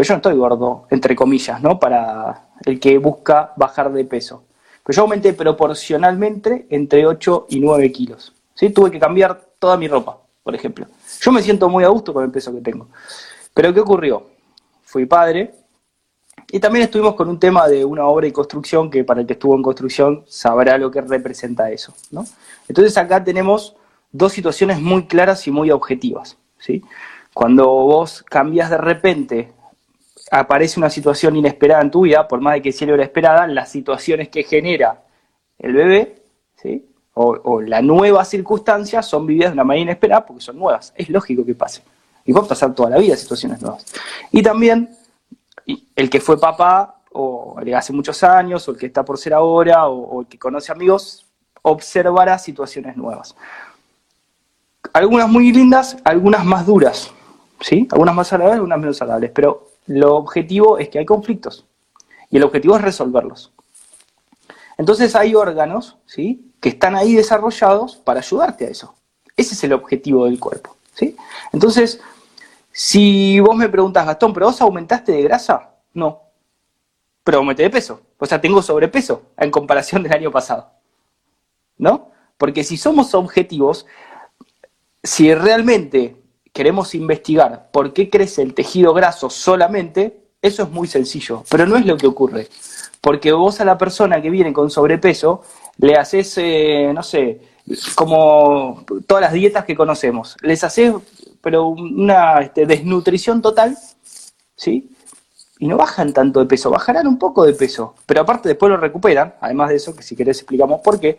Yo 0.03 0.15
no 0.15 0.17
estoy 0.17 0.37
gordo, 0.37 0.87
entre 0.91 1.15
comillas, 1.15 1.63
¿no? 1.63 1.79
Para 1.79 2.49
el 2.65 2.81
que 2.81 2.99
busca 2.99 3.53
bajar 3.57 3.93
de 3.93 4.05
peso. 4.05 4.45
Pero 4.85 4.97
yo 4.97 5.03
aumenté 5.03 5.33
proporcionalmente 5.33 6.67
entre 6.71 7.07
8 7.07 7.47
y 7.51 7.61
9 7.61 7.93
kilos, 7.93 8.35
¿sí? 8.55 8.71
Tuve 8.71 8.91
que 8.91 8.99
cambiar 8.99 9.41
toda 9.59 9.77
mi 9.77 9.87
ropa, 9.87 10.19
por 10.43 10.55
ejemplo. 10.55 10.87
Yo 11.21 11.31
me 11.31 11.43
siento 11.43 11.69
muy 11.69 11.85
a 11.85 11.89
gusto 11.89 12.13
con 12.13 12.25
el 12.25 12.31
peso 12.31 12.53
que 12.53 12.61
tengo. 12.61 12.89
Pero 13.55 13.73
¿qué 13.73 13.81
ocurrió? 13.81 14.27
Fui 14.83 15.07
padre 15.07 15.55
y 16.51 16.61
también 16.61 16.85
estuvimos 16.85 17.15
con 17.15 17.29
un 17.29 17.39
tema 17.39 17.69
de 17.69 17.85
una 17.85 18.07
obra 18.07 18.27
y 18.27 18.33
construcción 18.33 18.91
que 18.91 19.05
para 19.05 19.21
el 19.21 19.27
que 19.27 19.35
estuvo 19.35 19.55
en 19.55 19.63
construcción 19.63 20.25
sabrá 20.27 20.77
lo 20.79 20.91
que 20.91 21.01
representa 21.01 21.71
eso. 21.71 21.95
¿no? 22.11 22.27
Entonces 22.69 22.97
acá 22.99 23.23
tenemos 23.23 23.77
dos 24.11 24.33
situaciones 24.33 24.81
muy 24.81 25.07
claras 25.07 25.47
y 25.47 25.51
muy 25.51 25.71
objetivas. 25.71 26.37
¿sí? 26.59 26.83
Cuando 27.33 27.67
vos 27.67 28.23
cambias 28.23 28.71
de 28.71 28.79
repente, 28.79 29.53
aparece 30.33 30.81
una 30.81 30.89
situación 30.89 31.37
inesperada 31.37 31.83
en 31.83 31.91
tu 31.91 32.03
vida, 32.03 32.27
por 32.27 32.41
más 32.41 32.55
de 32.55 32.63
que 32.63 32.73
sea 32.73 32.89
era 32.89 33.03
esperada, 33.03 33.47
las 33.47 33.71
situaciones 33.71 34.31
que 34.31 34.43
genera 34.43 35.03
el 35.59 35.75
bebé, 35.75 36.23
¿sí? 36.57 36.87
o, 37.13 37.39
o 37.45 37.61
la 37.61 37.83
nueva 37.83 38.25
circunstancia 38.25 39.03
son 39.03 39.27
vividas 39.27 39.51
de 39.51 39.55
una 39.55 39.65
manera 39.65 39.83
inesperada 39.83 40.25
porque 40.25 40.43
son 40.43 40.59
nuevas. 40.59 40.95
Es 40.97 41.11
lógico 41.11 41.45
que 41.45 41.55
pase. 41.55 41.83
Y 42.25 42.37
a 42.37 42.43
pasar 42.43 42.75
toda 42.75 42.89
la 42.89 42.99
vida 42.99 43.15
situaciones 43.15 43.61
nuevas. 43.61 43.85
Y 44.31 44.43
también 44.43 44.97
el 45.95 46.09
que 46.09 46.21
fue 46.21 46.41
papá, 46.41 47.03
o 47.13 47.57
hace 47.77 47.93
muchos 47.93 48.23
años, 48.25 48.67
o 48.67 48.71
el 48.71 48.79
que 48.79 48.87
está 48.87 49.05
por 49.05 49.19
ser 49.19 49.35
ahora, 49.35 49.87
o, 49.87 50.23
el 50.23 50.27
que 50.29 50.39
conoce 50.39 50.73
amigos, 50.73 51.27
observará 51.61 52.39
situaciones 52.39 52.97
nuevas. 52.97 53.37
Algunas 54.95 55.29
muy 55.29 55.53
lindas, 55.53 55.99
algunas 56.05 56.43
más 56.43 56.65
duras, 56.65 57.13
¿sí? 57.61 57.87
Algunas 57.93 58.15
más 58.15 58.33
agradables, 58.33 58.57
algunas 58.57 58.79
menos 58.79 59.03
agradables, 59.03 59.31
pero 59.35 59.72
lo 59.87 60.17
objetivo 60.17 60.79
es 60.79 60.89
que 60.89 60.99
hay 60.99 61.07
conflictos 61.07 61.67
y 62.31 62.37
el 62.37 62.45
objetivo 62.45 62.77
es 62.77 62.83
resolverlos. 62.83 63.53
Entonces 64.79 65.15
hay 65.15 65.35
órganos, 65.35 65.99
¿sí? 66.07 66.53
Que 66.61 66.71
están 66.71 66.97
ahí 66.97 67.15
desarrollados 67.15 67.97
para 67.97 68.21
ayudarte 68.21 68.67
a 68.67 68.69
eso. 68.71 68.95
Ese 69.37 69.55
es 69.55 69.65
el 69.65 69.73
objetivo 69.73 70.25
del 70.25 70.41
cuerpo, 70.41 70.77
¿sí? 70.95 71.17
Entonces, 71.53 72.01
si 72.73 73.39
vos 73.41 73.55
me 73.55 73.69
preguntas, 73.69 74.07
Gastón, 74.07 74.33
¿pero 74.33 74.47
vos 74.47 74.61
aumentaste 74.61 75.13
de 75.13 75.23
grasa? 75.23 75.75
No. 75.93 76.23
Pero 77.23 77.39
aumenté 77.39 77.63
de 77.65 77.71
peso. 77.71 78.01
O 78.19 78.27
sea, 78.27 78.41
tengo 78.41 78.63
sobrepeso 78.63 79.23
en 79.37 79.51
comparación 79.51 80.03
del 80.03 80.13
año 80.13 80.31
pasado. 80.31 80.71
¿No? 81.77 82.11
Porque 82.39 82.65
si 82.65 82.77
somos 82.77 83.15
objetivos, 83.15 83.87
si 85.03 85.35
realmente 85.35 86.22
queremos 86.53 86.95
investigar 86.95 87.71
por 87.73 87.93
qué 87.93 88.11
crece 88.11 88.43
el 88.43 88.55
tejido 88.55 88.93
graso 88.95 89.31
solamente, 89.31 90.23
eso 90.41 90.65
es 90.65 90.71
muy 90.71 90.89
sencillo. 90.89 91.45
Pero 91.51 91.67
no 91.67 91.77
es 91.77 91.87
lo 91.87 91.97
que 91.97 92.07
ocurre. 92.07 92.49
Porque 93.01 93.33
vos 93.33 93.61
a 93.61 93.65
la 93.65 93.79
persona 93.79 94.21
que 94.23 94.31
viene 94.31 94.53
con 94.53 94.71
sobrepeso 94.71 95.43
le 95.79 95.97
haces, 95.97 96.39
eh, 96.39 96.93
no 96.95 97.03
sé, 97.03 97.41
como 97.95 98.85
todas 99.07 99.23
las 99.23 99.33
dietas 99.33 99.65
que 99.65 99.75
conocemos. 99.75 100.37
Les 100.43 100.63
haces 100.63 100.95
pero 101.43 101.67
una 101.67 102.41
este, 102.41 102.65
desnutrición 102.65 103.43
total, 103.43 103.77
¿sí? 104.55 104.91
Y 105.59 105.67
no 105.67 105.77
bajan 105.77 106.13
tanto 106.13 106.41
de 106.41 106.47
peso, 106.47 106.71
bajarán 106.71 107.07
un 107.07 107.19
poco 107.19 107.45
de 107.45 107.53
peso, 107.53 107.95
pero 108.07 108.23
aparte 108.23 108.49
después 108.49 108.71
lo 108.71 108.77
recuperan, 108.77 109.35
además 109.41 109.71
de 109.71 109.77
eso, 109.77 109.95
que 109.95 110.03
si 110.03 110.17
querés 110.17 110.39
explicamos 110.39 110.81
por 110.81 110.99
qué, 110.99 111.19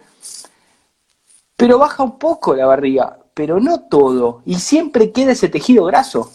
pero 1.56 1.78
baja 1.78 2.04
un 2.04 2.18
poco 2.18 2.56
la 2.56 2.66
barriga. 2.66 3.20
Pero 3.34 3.60
no 3.60 3.82
todo, 3.82 4.42
y 4.46 4.60
siempre 4.60 5.12
queda 5.12 5.32
ese 5.32 5.50
tejido 5.50 5.86
graso, 5.86 6.32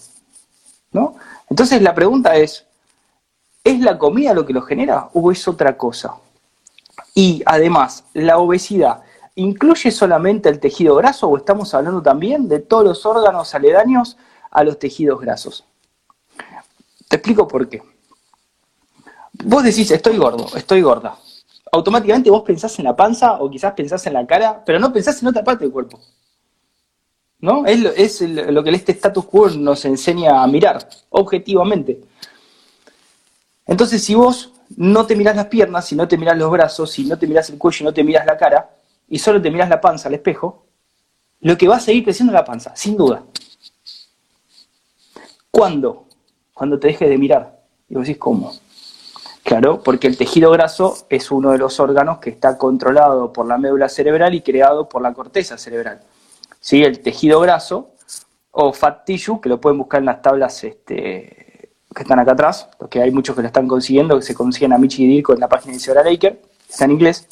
¿no? 0.93 1.17
Entonces 1.49 1.81
la 1.83 1.95
pregunta 1.95 2.37
es, 2.37 2.67
¿es 3.65 3.81
la 3.81 3.99
comida 3.99 4.35
lo 4.35 4.45
que 4.45 4.53
lo 4.53 4.63
genera 4.63 5.09
o 5.15 5.31
es 5.31 5.47
otra 5.47 5.77
cosa? 5.77 6.15
Y 7.15 7.43
además, 7.47 8.05
la 8.15 8.39
obesidad, 8.39 9.03
¿incluye 9.35 9.91
solamente 9.91 10.49
el 10.49 10.61
tejido 10.61 10.97
graso 10.97 11.29
o 11.29 11.37
estamos 11.37 11.73
hablando 11.75 12.03
también 12.03 12.49
de 12.49 12.61
todos 12.61 12.85
los 12.85 13.07
órganos 13.07 13.55
aledaños 13.55 14.17
a 14.51 14.65
los 14.65 14.79
tejidos 14.79 15.21
grasos? 15.21 15.65
Te 17.09 17.17
explico 17.17 17.49
por 17.49 17.69
qué. 17.69 17.83
Vos 19.45 19.63
decís, 19.63 19.91
estoy 19.91 20.17
gordo, 20.19 20.47
estoy 20.57 20.83
gorda. 20.83 21.17
Automáticamente 21.71 22.31
vos 22.31 22.43
pensás 22.43 22.79
en 22.79 22.85
la 22.85 22.97
panza 22.97 23.35
o 23.35 23.51
quizás 23.51 23.73
pensás 23.75 24.07
en 24.07 24.15
la 24.15 24.27
cara, 24.27 24.63
pero 24.65 24.79
no 24.79 24.93
pensás 24.93 25.21
en 25.23 25.29
otra 25.29 25.45
parte 25.45 25.65
del 25.65 25.73
cuerpo. 25.73 26.01
¿No? 27.41 27.67
Es 27.67 28.21
es 28.21 28.21
lo 28.51 28.65
que 28.65 28.71
este 28.71 28.93
status 28.93 29.25
quo 29.27 29.49
nos 29.51 29.85
enseña 29.85 30.43
a 30.43 30.47
mirar, 30.47 30.89
objetivamente. 31.11 32.01
Entonces, 33.67 34.03
si 34.03 34.15
vos 34.15 34.53
no 34.77 35.07
te 35.07 35.15
mirás 35.15 35.37
las 35.37 35.47
piernas, 35.47 35.87
si 35.87 35.95
no 35.95 36.09
te 36.09 36.19
mirás 36.19 36.37
los 36.37 36.51
brazos, 36.51 36.91
si 36.91 37.05
no 37.05 37.19
te 37.19 37.27
mirás 37.27 37.51
el 37.51 37.59
cuello 37.59 37.85
no 37.85 37.95
te 37.95 38.03
mirás 38.03 38.27
la 38.27 38.37
cara, 38.37 38.71
y 39.09 39.19
solo 39.19 39.41
te 39.41 39.51
mirás 39.51 39.69
la 39.69 39.81
panza 39.81 40.09
al 40.09 40.15
espejo, 40.15 40.67
lo 41.41 41.57
que 41.57 41.69
va 41.69 41.77
a 41.77 41.81
seguir 41.81 42.05
creciendo 42.05 42.33
es 42.33 42.35
la 42.35 42.45
panza, 42.45 42.75
sin 42.75 42.97
duda. 42.97 43.23
¿Cuándo? 45.51 46.07
Cuando 46.53 46.79
te 46.79 46.89
dejes 46.89 47.09
de 47.09 47.19
mirar. 47.19 47.61
Y 47.89 47.95
vos 47.95 48.07
decís, 48.07 48.19
¿cómo? 48.19 48.53
Claro, 49.45 49.83
porque 49.83 50.09
el 50.09 50.19
tejido 50.19 50.51
graso 50.51 51.07
es 51.09 51.31
uno 51.31 51.53
de 51.53 51.59
los 51.59 51.81
órganos 51.81 52.19
que 52.19 52.31
está 52.31 52.59
controlado 52.59 53.33
por 53.33 53.47
la 53.47 53.57
médula 53.57 53.89
cerebral 53.89 54.35
y 54.35 54.43
creado 54.43 54.89
por 54.89 55.01
la 55.01 55.15
corteza 55.15 55.57
cerebral. 55.57 56.03
¿Sí? 56.61 56.83
El 56.83 57.01
tejido 57.01 57.41
graso, 57.41 57.91
o 58.51 58.73
fat 58.73 59.05
tissue, 59.05 59.41
que 59.41 59.49
lo 59.49 59.61
pueden 59.61 59.79
buscar 59.79 60.01
en 60.01 60.07
las 60.07 60.23
tablas 60.23 60.65
este, 60.65 61.71
que 61.95 62.03
están 62.03 62.19
acá 62.19 62.33
atrás, 62.33 62.69
porque 62.79 63.01
hay 63.01 63.11
muchos 63.11 63.35
que 63.35 63.43
lo 63.43 63.49
están 63.49 63.69
consiguiendo, 63.69 64.17
que 64.17 64.25
se 64.25 64.35
consiguen 64.35 64.73
a 64.73 64.79
Michi 64.79 65.07
Dirko 65.07 65.33
en 65.35 65.41
la 65.41 65.49
página 65.49 65.75
de 65.75 65.81
Cerebral 65.81 66.13
Laker, 66.13 66.43
está 66.69 66.85
en 66.85 66.93
inglés, 66.93 67.27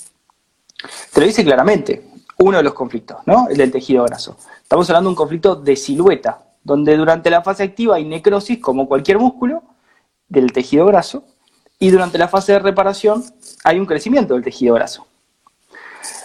te 1.12 1.20
lo 1.20 1.26
dice 1.26 1.44
claramente, 1.44 2.08
uno 2.38 2.58
de 2.58 2.62
los 2.62 2.74
conflictos, 2.74 3.18
¿no? 3.26 3.48
El 3.48 3.56
del 3.56 3.70
tejido 3.70 4.04
graso. 4.04 4.36
Estamos 4.62 4.88
hablando 4.90 5.08
de 5.08 5.12
un 5.12 5.16
conflicto 5.16 5.56
de 5.56 5.76
silueta, 5.76 6.42
donde 6.62 6.96
durante 6.96 7.30
la 7.30 7.42
fase 7.42 7.62
activa 7.62 7.96
hay 7.96 8.04
necrosis, 8.04 8.58
como 8.58 8.88
cualquier 8.88 9.18
músculo, 9.18 9.62
del 10.28 10.52
tejido 10.52 10.86
graso, 10.86 11.24
y 11.78 11.90
durante 11.90 12.18
la 12.18 12.28
fase 12.28 12.52
de 12.52 12.58
reparación 12.58 13.24
hay 13.64 13.78
un 13.78 13.86
crecimiento 13.86 14.34
del 14.34 14.42
tejido 14.42 14.74
graso. 14.74 15.06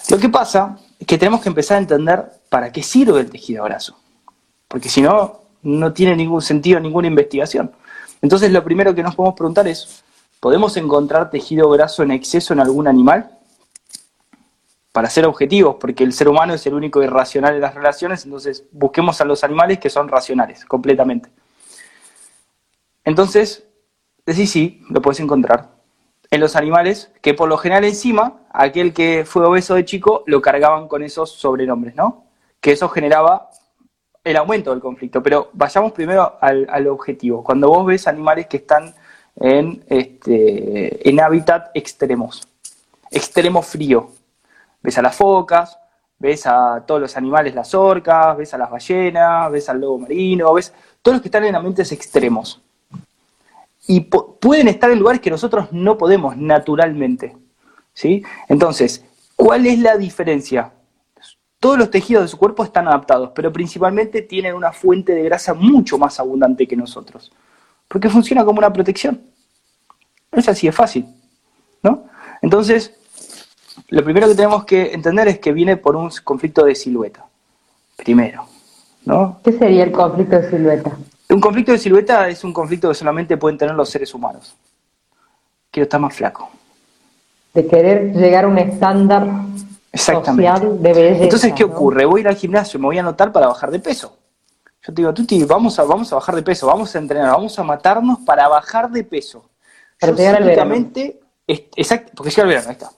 Lo 0.10 0.18
que 0.18 0.30
pasa 0.30 0.78
es 1.00 1.06
que 1.08 1.18
tenemos 1.18 1.42
que 1.42 1.50
empezar 1.50 1.78
a 1.78 1.82
entender 1.82 2.41
para 2.52 2.72
qué 2.72 2.84
sirve 2.84 3.22
el 3.22 3.32
tejido 3.32 3.64
graso, 3.64 3.98
porque 4.68 4.90
si 4.90 5.02
no, 5.02 5.40
no 5.64 5.94
tiene 5.94 6.16
ningún 6.16 6.42
sentido 6.42 6.80
ninguna 6.80 7.08
investigación. 7.08 7.72
Entonces 8.22 8.52
lo 8.52 8.64
primero 8.64 8.94
que 8.94 9.02
nos 9.02 9.16
podemos 9.16 9.36
preguntar 9.36 9.68
es, 9.68 10.04
¿podemos 10.40 10.76
encontrar 10.78 11.32
tejido 11.32 11.70
graso 11.70 12.04
en 12.04 12.12
exceso 12.12 12.54
en 12.54 12.60
algún 12.60 12.88
animal? 12.88 13.32
Para 14.92 15.10
ser 15.10 15.26
objetivos, 15.26 15.78
porque 15.80 16.04
el 16.04 16.12
ser 16.12 16.28
humano 16.28 16.54
es 16.54 16.68
el 16.68 16.74
único 16.74 17.02
irracional 17.02 17.56
en 17.56 17.62
las 17.62 17.74
relaciones, 17.74 18.26
entonces 18.26 18.66
busquemos 18.72 19.22
a 19.22 19.26
los 19.26 19.44
animales 19.44 19.80
que 19.80 19.90
son 19.90 20.10
racionales, 20.10 20.66
completamente. 20.66 21.30
Entonces, 23.06 23.66
Sí, 24.28 24.48
sí, 24.48 24.82
lo 24.90 25.02
puedes 25.02 25.20
encontrar. 25.20 25.72
En 26.30 26.40
los 26.40 26.56
animales, 26.56 27.12
que 27.22 27.34
por 27.34 27.50
lo 27.50 27.58
general 27.58 27.84
encima, 27.84 28.40
aquel 28.52 28.94
que 28.94 29.26
fue 29.26 29.46
obeso 29.46 29.76
de 29.76 29.84
chico, 29.84 30.24
lo 30.28 30.42
cargaban 30.42 30.88
con 30.88 31.04
esos 31.04 31.32
sobrenombres, 31.32 31.96
¿no? 31.96 32.26
Que 32.62 32.72
eso 32.72 32.88
generaba 32.88 33.50
el 34.24 34.38
aumento 34.38 34.72
del 34.72 34.80
conflicto. 34.80 35.22
Pero 35.22 35.50
vayamos 35.54 35.92
primero 35.92 36.38
al, 36.40 36.88
objetivo. 36.88 37.44
Cuando 37.44 37.68
vos 37.68 37.86
ves 37.86 38.08
animales 38.08 38.48
que 38.48 38.58
están 38.58 38.94
en, 39.36 39.84
este, 39.88 41.10
en 41.10 41.20
hábitat 41.20 41.72
extremos, 41.74 42.48
extremo 43.10 43.62
frío, 43.62 44.12
ves 44.82 44.98
a 44.98 45.02
las 45.02 45.16
focas, 45.16 45.78
ves 46.20 46.46
a 46.46 46.84
todos 46.86 47.02
los 47.02 47.18
animales, 47.18 47.56
las 47.56 47.74
orcas, 47.74 48.38
ves 48.38 48.54
a 48.54 48.58
las 48.58 48.70
ballenas, 48.70 49.52
ves 49.52 49.68
al 49.68 49.82
lobo 49.82 50.00
marino, 50.00 50.54
ves 50.54 50.74
todos 51.02 51.16
los 51.16 51.22
que 51.22 51.28
están 51.30 51.44
en 51.46 51.56
ambientes 51.56 51.92
extremos 51.92 52.62
y 53.88 54.02
pueden 54.02 54.68
estar 54.68 54.92
en 54.92 55.00
lugares 55.00 55.22
que 55.22 55.32
nosotros 55.32 55.72
no 55.72 55.98
podemos 55.98 56.38
naturalmente. 56.38 57.36
¿sí? 57.94 58.24
Entonces, 58.48 59.04
¿cuál 59.36 59.66
es 59.66 59.80
la 59.80 59.98
diferencia? 59.98 60.72
Todos 61.62 61.78
los 61.78 61.92
tejidos 61.92 62.24
de 62.24 62.28
su 62.28 62.40
cuerpo 62.40 62.64
están 62.64 62.88
adaptados, 62.88 63.34
pero 63.36 63.54
principalmente 63.54 64.24
tienen 64.24 64.56
una 64.56 64.72
fuente 64.72 65.14
de 65.14 65.22
grasa 65.22 65.54
mucho 65.54 66.00
más 66.00 66.20
abundante 66.20 66.68
que 66.68 66.76
nosotros, 66.76 67.32
porque 67.88 68.10
funciona 68.10 68.44
como 68.44 68.58
una 68.58 68.74
protección. 68.74 69.22
Es 70.32 70.50
así, 70.50 70.68
es 70.68 70.74
fácil. 70.74 71.06
¿no? 71.84 72.06
Entonces, 72.42 72.96
lo 73.90 74.04
primero 74.04 74.28
que 74.28 74.34
tenemos 74.34 74.66
que 74.66 74.92
entender 74.92 75.28
es 75.28 75.38
que 75.38 75.52
viene 75.52 75.78
por 75.78 75.96
un 75.96 76.10
conflicto 76.24 76.66
de 76.66 76.74
silueta. 76.74 77.28
Primero. 77.96 78.48
¿no? 79.06 79.40
¿Qué 79.44 79.52
sería 79.52 79.84
el 79.84 79.92
conflicto 79.92 80.38
de 80.38 80.50
silueta? 80.50 80.98
Un 81.30 81.40
conflicto 81.40 81.74
de 81.74 81.78
silueta 81.78 82.28
es 82.28 82.44
un 82.44 82.54
conflicto 82.54 82.90
que 82.90 82.96
solamente 82.96 83.38
pueden 83.38 83.60
tener 83.60 83.76
los 83.76 83.88
seres 83.88 84.12
humanos. 84.16 84.58
Quiero 85.70 85.84
estar 85.84 86.00
más 86.00 86.16
flaco. 86.16 86.50
De 87.54 87.68
querer 87.68 88.16
llegar 88.16 88.46
a 88.46 88.48
un 88.48 88.58
estándar 88.58 89.28
social 89.94 90.82
de 90.82 90.94
belleza. 90.94 91.24
Entonces, 91.24 91.54
¿qué 91.54 91.64
ocurre? 91.64 92.06
Voy 92.06 92.20
a 92.20 92.22
ir 92.22 92.28
al 92.28 92.36
gimnasio, 92.36 92.80
me 92.80 92.88
voy 92.88 92.98
a 92.98 93.02
anotar 93.02 93.32
para 93.32 93.48
bajar 93.48 93.72
de 93.72 93.80
peso. 93.80 94.18
Yo 94.84 94.94
te 94.94 95.02
digo, 95.02 95.14
Tuti, 95.14 95.44
vamos 95.44 95.78
a, 95.78 95.84
vamos 95.84 96.12
a 96.12 96.16
bajar 96.16 96.36
de 96.36 96.44
peso, 96.44 96.68
vamos 96.68 96.96
a 96.96 97.00
entrenar, 97.00 97.32
vamos 97.32 97.58
a 97.60 97.64
matarnos 97.64 98.20
para 98.20 98.48
bajar 98.48 98.90
de 98.90 99.04
peso. 99.04 99.50
Al 100.02 100.14
verano. 100.14 100.46
Exacto, 101.48 102.12
porque 102.16 102.30
llega 102.32 102.44
el 102.44 102.50
verano, 102.50 102.70
ahí 102.70 102.74
está 102.74 102.92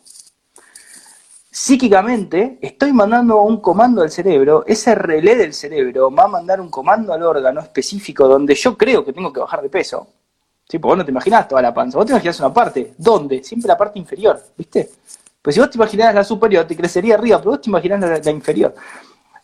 psíquicamente 1.53 2.57
estoy 2.61 2.91
mandando 2.91 3.43
un 3.43 3.61
comando 3.61 4.01
al 4.01 4.09
cerebro, 4.09 4.63
ese 4.65 4.95
relé 4.95 5.35
del 5.35 5.53
cerebro 5.53 6.09
va 6.09 6.23
a 6.23 6.27
mandar 6.27 6.59
un 6.59 6.71
comando 6.71 7.13
al 7.13 7.21
órgano 7.21 7.61
específico 7.61 8.27
donde 8.27 8.55
yo 8.55 8.75
creo 8.75 9.05
que 9.05 9.13
tengo 9.13 9.31
que 9.31 9.39
bajar 9.39 9.61
de 9.61 9.69
peso. 9.69 10.07
¿Sí? 10.67 10.79
Porque 10.79 10.91
vos 10.91 10.97
no 10.97 11.05
te 11.05 11.11
imaginás 11.11 11.47
toda 11.47 11.61
la 11.61 11.71
panza, 11.71 11.99
vos 11.99 12.07
te 12.07 12.11
imaginás 12.11 12.39
una 12.39 12.51
parte. 12.51 12.95
¿Dónde? 12.97 13.43
Siempre 13.43 13.67
la 13.67 13.77
parte 13.77 13.99
inferior, 13.99 14.41
¿viste? 14.57 14.89
Pues 15.43 15.55
si 15.55 15.59
vos 15.59 15.69
te 15.69 15.77
imaginás 15.77 16.15
la 16.15 16.23
superior, 16.23 16.65
te 16.65 16.75
crecería 16.75 17.15
arriba, 17.15 17.37
pero 17.37 17.51
vos 17.51 17.61
te 17.61 17.69
imaginás 17.69 18.25
la, 18.25 18.31
inferior. 18.31 18.73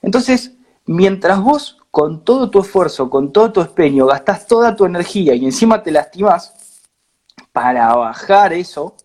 Entonces, 0.01 0.53
mientras 0.85 1.41
vos 1.41 1.77
con 1.91 2.23
todo 2.23 2.49
tu 2.49 2.61
esfuerzo, 2.61 3.09
con 3.09 3.33
todo 3.33 3.51
tu 3.51 3.61
espeño, 3.61 4.05
gastás 4.05 4.47
toda 4.47 4.73
tu 4.73 4.85
energía 4.85 5.35
y 5.35 5.43
encima 5.43 5.83
te 5.83 5.91
lastimás 5.91 6.53
para 7.51 7.93
bajar 7.93 8.53
eso, 8.53 8.95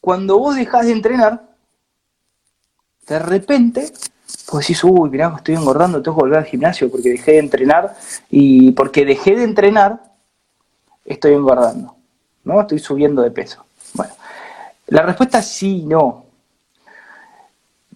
cuando 0.00 0.40
vos 0.40 0.56
dejás 0.56 0.86
de 0.86 0.92
entrenar, 0.92 1.54
de 3.06 3.18
repente, 3.20 3.92
pues 4.50 4.66
decís, 4.66 4.82
uy, 4.82 5.08
mirá, 5.08 5.32
estoy 5.36 5.54
engordando, 5.54 6.02
tengo 6.02 6.16
que 6.16 6.22
volver 6.22 6.38
al 6.40 6.46
gimnasio 6.46 6.90
porque 6.90 7.10
dejé 7.10 7.32
de 7.32 7.38
entrenar 7.38 7.96
y 8.28 8.72
porque 8.72 9.04
dejé 9.04 9.36
de 9.36 9.44
entrenar, 9.44 10.02
estoy 11.04 11.34
engordando, 11.34 11.94
¿no? 12.42 12.60
Estoy 12.60 12.80
subiendo 12.80 13.22
de 13.22 13.30
peso. 13.30 13.65
La 14.86 15.02
respuesta 15.02 15.38
es 15.38 15.46
sí 15.46 15.78
y 15.82 15.86
no. 15.86 16.26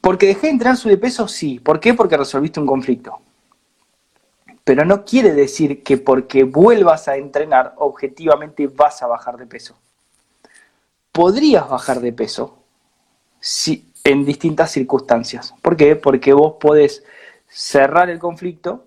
Porque 0.01 0.27
dejé 0.27 0.47
de 0.47 0.53
entrenar, 0.55 0.79
de 0.79 0.97
peso, 0.97 1.29
sí. 1.29 1.61
¿Por 1.61 1.79
qué? 1.79 1.95
Porque 1.95 2.17
resolviste 2.17 2.61
un 2.61 2.67
conflicto. 2.67 3.19
Pero 4.65 4.85
no 4.85 5.05
quiere 5.05 5.33
decir 5.33 5.83
que 5.83 5.99
porque 5.99 6.45
vuelvas 6.45 7.09
a 7.09 7.17
entrenar, 7.17 7.75
objetivamente 7.77 8.67
vas 8.67 9.03
a 9.03 9.07
bajar 9.07 9.37
de 9.37 9.47
peso 9.47 9.77
podrías 11.13 11.69
bajar 11.69 12.01
de 12.01 12.13
peso 12.13 12.57
si, 13.41 13.93
en 14.05 14.25
distintas 14.25 14.71
circunstancias. 14.71 15.55
¿Por 15.63 15.77
qué? 15.77 15.97
Porque 15.97 16.33
vos 16.33 16.55
podés 16.61 17.05
cerrar 17.49 18.11
el 18.11 18.19
conflicto, 18.19 18.87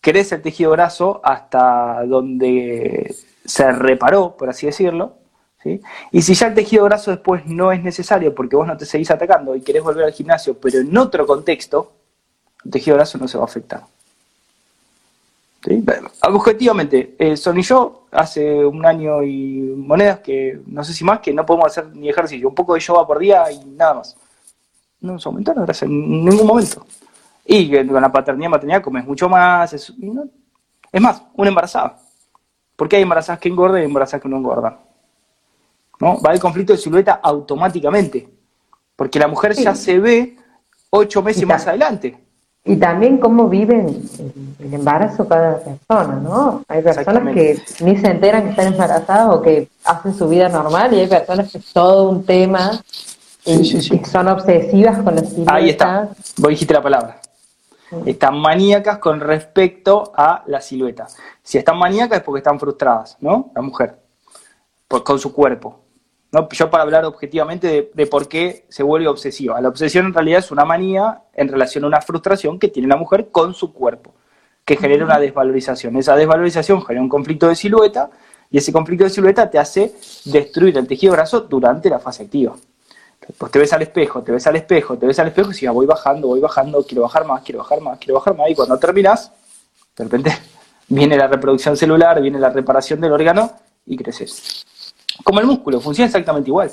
crece 0.00 0.36
el 0.36 0.42
tejido 0.42 0.72
graso 0.72 1.20
hasta 1.24 2.04
donde 2.06 3.14
se 3.44 3.72
reparó, 3.72 4.36
por 4.36 4.50
así 4.50 4.66
decirlo, 4.66 5.16
¿sí? 5.62 5.80
y 6.10 6.22
si 6.22 6.34
ya 6.34 6.48
el 6.48 6.54
tejido 6.54 6.84
graso 6.84 7.10
después 7.10 7.46
no 7.46 7.72
es 7.72 7.82
necesario 7.82 8.34
porque 8.34 8.56
vos 8.56 8.66
no 8.66 8.76
te 8.76 8.86
seguís 8.86 9.10
atacando 9.10 9.54
y 9.54 9.60
querés 9.60 9.82
volver 9.82 10.04
al 10.04 10.12
gimnasio, 10.12 10.54
pero 10.54 10.80
en 10.80 10.96
otro 10.96 11.26
contexto, 11.26 11.92
el 12.64 12.70
tejido 12.70 12.96
graso 12.96 13.18
no 13.18 13.28
se 13.28 13.38
va 13.38 13.44
a 13.44 13.46
afectar. 13.46 13.82
Objetivamente, 16.22 17.14
eh, 17.18 17.36
Son 17.36 17.56
y 17.56 17.62
yo 17.62 18.06
hace 18.10 18.64
un 18.64 18.84
año 18.84 19.22
y 19.22 19.60
monedas 19.76 20.18
que 20.18 20.60
no 20.66 20.82
sé 20.82 20.92
si 20.92 21.04
más 21.04 21.20
que 21.20 21.32
no 21.32 21.46
podemos 21.46 21.66
hacer 21.66 21.94
ni 21.94 22.08
ejercicio, 22.08 22.48
un 22.48 22.54
poco 22.54 22.74
de 22.74 22.80
yoga 22.80 23.06
por 23.06 23.18
día 23.18 23.50
y 23.50 23.64
nada 23.64 23.94
más. 23.94 24.16
No 25.00 25.12
nos 25.12 25.26
aumentaron 25.26 25.64
gracias 25.64 25.88
en 25.88 26.24
ningún 26.24 26.46
momento. 26.46 26.84
Y 27.44 27.70
con 27.86 28.00
la 28.00 28.10
paternidad 28.10 28.50
maternidad 28.50 28.82
comes 28.82 29.04
mucho 29.04 29.28
más. 29.28 29.72
Es, 29.72 29.92
es 30.92 31.00
más, 31.00 31.22
una 31.34 31.48
embarazada. 31.48 31.98
Porque 32.76 32.96
hay 32.96 33.02
embarazadas 33.02 33.40
que 33.40 33.48
engordan 33.48 33.82
y 33.82 33.84
embarazadas 33.84 34.22
que 34.22 34.28
no 34.28 34.36
engordan. 34.36 34.76
¿No? 36.02 36.20
Va 36.20 36.32
el 36.32 36.40
conflicto 36.40 36.72
de 36.72 36.80
silueta 36.80 37.20
automáticamente. 37.22 38.28
Porque 38.96 39.20
la 39.20 39.28
mujer 39.28 39.54
ya 39.54 39.72
se 39.76 40.00
ve 40.00 40.36
ocho 40.90 41.22
meses 41.22 41.46
más 41.46 41.64
adelante. 41.68 42.18
Y 42.64 42.74
también 42.74 43.18
cómo 43.18 43.48
viven 43.48 44.02
el 44.58 44.74
embarazo 44.74 45.28
cada 45.28 45.60
persona, 45.60 46.16
¿no? 46.16 46.64
Hay 46.66 46.82
personas 46.82 47.32
que 47.32 47.62
ni 47.84 47.96
se 47.96 48.08
enteran 48.08 48.42
que 48.42 48.50
están 48.50 48.72
embarazadas 48.72 49.28
o 49.32 49.42
que 49.42 49.68
hacen 49.84 50.12
su 50.12 50.28
vida 50.28 50.48
normal 50.48 50.92
y 50.92 50.98
hay 50.98 51.06
personas 51.06 51.52
que 51.52 51.58
es 51.58 51.72
todo 51.72 52.10
un 52.10 52.24
tema 52.24 52.82
y 53.44 53.64
son 54.04 54.26
obsesivas 54.26 55.02
con 55.02 55.14
la 55.14 55.22
silueta. 55.24 55.54
Ahí 55.54 55.70
está, 55.70 56.08
vos 56.38 56.50
dijiste 56.50 56.74
la 56.74 56.82
palabra. 56.82 57.20
Están 58.06 58.40
maníacas 58.40 58.98
con 58.98 59.20
respecto 59.20 60.12
a 60.16 60.42
la 60.46 60.60
silueta. 60.60 61.06
Si 61.44 61.58
están 61.58 61.78
maníacas 61.78 62.18
es 62.18 62.24
porque 62.24 62.38
están 62.38 62.58
frustradas, 62.58 63.16
¿no? 63.20 63.52
La 63.54 63.62
mujer, 63.62 63.98
con 64.88 65.18
su 65.20 65.32
cuerpo. 65.32 65.81
¿No? 66.32 66.48
Yo 66.48 66.70
para 66.70 66.82
hablar 66.82 67.04
objetivamente 67.04 67.90
de, 67.92 68.06
por 68.06 68.26
qué 68.26 68.64
se 68.68 68.82
vuelve 68.82 69.06
obsesiva. 69.06 69.60
La 69.60 69.68
obsesión 69.68 70.06
en 70.06 70.14
realidad 70.14 70.38
es 70.38 70.50
una 70.50 70.64
manía 70.64 71.22
en 71.34 71.48
relación 71.48 71.84
a 71.84 71.86
una 71.86 72.00
frustración 72.00 72.58
que 72.58 72.68
tiene 72.68 72.88
la 72.88 72.96
mujer 72.96 73.28
con 73.30 73.54
su 73.54 73.72
cuerpo, 73.72 74.14
que 74.64 74.76
genera 74.76 75.04
una 75.04 75.18
desvalorización. 75.18 75.96
Esa 75.96 76.16
desvalorización 76.16 76.82
genera 76.84 77.02
un 77.02 77.08
conflicto 77.08 77.48
de 77.48 77.54
silueta 77.54 78.10
y 78.50 78.58
ese 78.58 78.72
conflicto 78.72 79.04
de 79.04 79.10
silueta 79.10 79.48
te 79.50 79.58
hace 79.58 79.94
destruir 80.24 80.76
el 80.76 80.86
tejido 80.86 81.12
graso 81.12 81.42
durante 81.42 81.90
la 81.90 81.98
fase 81.98 82.24
activa. 82.24 82.56
Pues 83.38 83.52
te 83.52 83.58
ves 83.58 83.72
al 83.72 83.82
espejo, 83.82 84.22
te 84.22 84.32
ves 84.32 84.46
al 84.46 84.56
espejo, 84.56 84.98
te 84.98 85.06
ves 85.06 85.18
al 85.18 85.28
espejo 85.28 85.50
y 85.52 85.54
si 85.54 85.66
voy 85.68 85.86
bajando, 85.86 86.28
voy 86.28 86.40
bajando, 86.40 86.84
quiero 86.84 87.02
bajar 87.02 87.24
más, 87.24 87.42
quiero 87.42 87.60
bajar 87.60 87.80
más, 87.80 87.98
quiero 87.98 88.14
bajar 88.14 88.36
más. 88.36 88.50
Y 88.50 88.54
cuando 88.54 88.78
terminas, 88.78 89.30
de 89.96 90.04
repente 90.04 90.32
viene 90.88 91.16
la 91.16 91.28
reproducción 91.28 91.76
celular, 91.76 92.20
viene 92.20 92.40
la 92.40 92.50
reparación 92.50 93.00
del 93.00 93.12
órgano 93.12 93.52
y 93.86 93.96
creces. 93.96 94.66
Como 95.24 95.40
el 95.40 95.46
músculo, 95.46 95.80
funciona 95.80 96.06
exactamente 96.06 96.50
igual. 96.50 96.70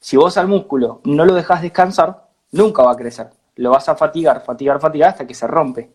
Si 0.00 0.16
vos 0.16 0.36
al 0.36 0.48
músculo 0.48 1.00
no 1.04 1.24
lo 1.24 1.34
dejas 1.34 1.62
descansar, 1.62 2.28
nunca 2.50 2.82
va 2.82 2.92
a 2.92 2.96
crecer. 2.96 3.28
Lo 3.56 3.70
vas 3.70 3.88
a 3.88 3.94
fatigar, 3.94 4.42
fatigar, 4.44 4.80
fatigar 4.80 5.10
hasta 5.10 5.26
que 5.26 5.34
se 5.34 5.46
rompe. 5.46 5.90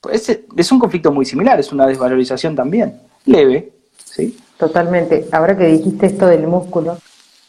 Pues 0.00 0.28
es 0.56 0.72
un 0.72 0.78
conflicto 0.78 1.10
muy 1.10 1.24
similar, 1.24 1.58
es 1.58 1.72
una 1.72 1.86
desvalorización 1.86 2.54
también, 2.54 3.00
leve, 3.24 3.72
¿sí? 4.04 4.38
Totalmente. 4.56 5.28
Ahora 5.32 5.56
que 5.56 5.66
dijiste 5.66 6.06
esto 6.06 6.26
del 6.26 6.46
músculo, 6.46 6.98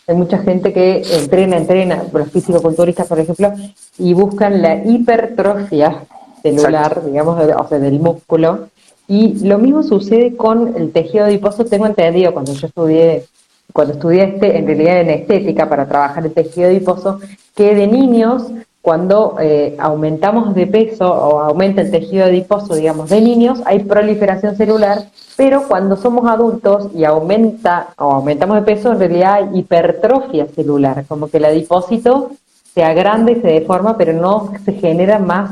hay 0.07 0.15
mucha 0.15 0.39
gente 0.39 0.73
que 0.73 1.03
entrena, 1.19 1.57
entrena, 1.57 2.03
los 2.11 2.31
físico-culturistas, 2.31 3.07
por 3.07 3.19
ejemplo, 3.19 3.53
y 3.99 4.13
buscan 4.13 4.61
la 4.61 4.83
hipertrofia 4.83 6.03
celular, 6.41 7.03
digamos, 7.05 7.39
o 7.39 7.67
sea, 7.67 7.79
del 7.79 7.99
músculo, 7.99 8.69
y 9.09 9.39
lo 9.39 9.57
mismo 9.57 9.81
sucede 9.81 10.37
con 10.37 10.75
el 10.77 10.91
tejido 10.91 11.25
adiposo, 11.25 11.65
tengo 11.65 11.87
entendido, 11.87 12.31
cuando 12.31 12.53
yo 12.53 12.67
estudié, 12.67 13.25
cuando 13.73 13.93
estudié 13.93 14.23
este, 14.23 14.55
en 14.55 14.67
realidad 14.67 15.01
en 15.01 15.09
estética 15.09 15.67
para 15.67 15.87
trabajar 15.87 16.27
el 16.27 16.31
tejido 16.31 16.67
adiposo, 16.67 17.19
que 17.55 17.73
de 17.73 17.87
niños, 17.87 18.43
cuando 18.83 19.35
eh, 19.41 19.75
aumentamos 19.79 20.53
de 20.53 20.67
peso 20.67 21.11
o 21.11 21.39
aumenta 21.39 21.81
el 21.81 21.89
tejido 21.89 22.25
adiposo, 22.25 22.75
digamos, 22.75 23.09
de 23.09 23.19
niños, 23.19 23.63
hay 23.65 23.79
proliferación 23.79 24.55
celular, 24.55 25.05
pero 25.35 25.67
cuando 25.67 25.97
somos 25.97 26.29
adultos 26.29 26.89
y 26.93 27.03
aumenta 27.03 27.89
o 27.97 28.11
aumentamos 28.11 28.57
de 28.57 28.61
peso, 28.61 28.91
en 28.91 28.99
realidad 28.99 29.33
hay 29.33 29.59
hipertrofia 29.59 30.45
celular, 30.53 31.03
como 31.07 31.29
que 31.29 31.37
el 31.37 31.45
adipósito 31.45 32.29
se 32.75 32.83
agranda 32.83 33.31
y 33.31 33.41
se 33.41 33.47
deforma, 33.47 33.97
pero 33.97 34.13
no 34.13 34.51
se 34.63 34.73
genera 34.73 35.17
más 35.17 35.49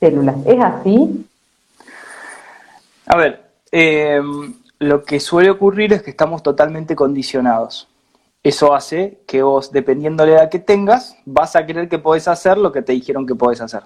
células. 0.00 0.36
¿Es 0.44 0.60
así? 0.60 1.24
A 3.06 3.16
ver, 3.16 3.50
eh, 3.72 4.20
lo 4.78 5.02
que 5.04 5.20
suele 5.20 5.50
ocurrir 5.50 5.92
es 5.92 6.02
que 6.02 6.10
estamos 6.10 6.42
totalmente 6.42 6.96
condicionados. 6.96 7.88
Eso 8.42 8.74
hace 8.74 9.22
que 9.26 9.42
vos, 9.42 9.72
dependiendo 9.72 10.24
de 10.24 10.30
la 10.30 10.36
edad 10.38 10.50
que 10.50 10.58
tengas, 10.58 11.16
vas 11.24 11.56
a 11.56 11.64
creer 11.66 11.88
que 11.88 11.98
podés 11.98 12.28
hacer 12.28 12.58
lo 12.58 12.72
que 12.72 12.82
te 12.82 12.92
dijeron 12.92 13.26
que 13.26 13.34
podés 13.34 13.60
hacer. 13.60 13.82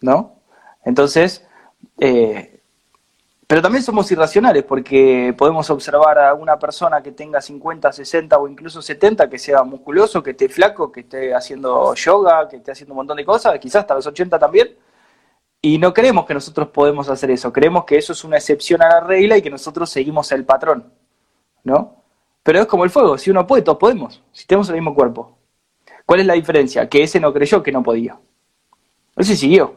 ¿No? 0.00 0.36
Entonces, 0.84 1.44
eh, 1.98 2.60
pero 3.46 3.62
también 3.62 3.82
somos 3.82 4.10
irracionales 4.12 4.62
porque 4.62 5.34
podemos 5.36 5.70
observar 5.70 6.18
a 6.18 6.34
una 6.34 6.58
persona 6.58 7.02
que 7.02 7.12
tenga 7.12 7.40
50, 7.40 7.92
60 7.92 8.38
o 8.38 8.46
incluso 8.46 8.82
70 8.82 9.28
que 9.28 9.38
sea 9.38 9.62
musculoso, 9.62 10.22
que 10.22 10.32
esté 10.32 10.48
flaco, 10.50 10.92
que 10.92 11.00
esté 11.00 11.34
haciendo 11.34 11.94
yoga, 11.94 12.46
que 12.48 12.56
esté 12.56 12.72
haciendo 12.72 12.92
un 12.92 12.98
montón 12.98 13.16
de 13.16 13.24
cosas, 13.24 13.58
quizás 13.58 13.80
hasta 13.80 13.94
los 13.94 14.06
80 14.06 14.38
también, 14.38 14.68
y 15.60 15.78
no 15.78 15.92
creemos 15.92 16.24
que 16.24 16.34
nosotros 16.34 16.68
podemos 16.68 17.08
hacer 17.08 17.30
eso, 17.30 17.52
creemos 17.52 17.84
que 17.84 17.98
eso 17.98 18.12
es 18.12 18.22
una 18.24 18.36
excepción 18.36 18.80
a 18.82 18.88
la 18.88 19.00
regla 19.00 19.36
y 19.36 19.42
que 19.42 19.50
nosotros 19.50 19.90
seguimos 19.90 20.30
el 20.32 20.44
patrón, 20.44 20.92
¿no? 21.64 21.96
Pero 22.42 22.60
es 22.60 22.66
como 22.66 22.84
el 22.84 22.90
fuego, 22.90 23.18
si 23.18 23.30
uno 23.30 23.46
puede, 23.46 23.62
todos 23.62 23.78
podemos, 23.78 24.22
si 24.32 24.46
tenemos 24.46 24.68
el 24.68 24.76
mismo 24.76 24.94
cuerpo. 24.94 25.36
¿Cuál 26.06 26.20
es 26.20 26.26
la 26.26 26.34
diferencia? 26.34 26.88
Que 26.88 27.02
ese 27.02 27.20
no 27.20 27.32
creyó 27.32 27.62
que 27.62 27.72
no 27.72 27.82
podía. 27.82 28.18
Ese 29.16 29.36
siguió, 29.36 29.74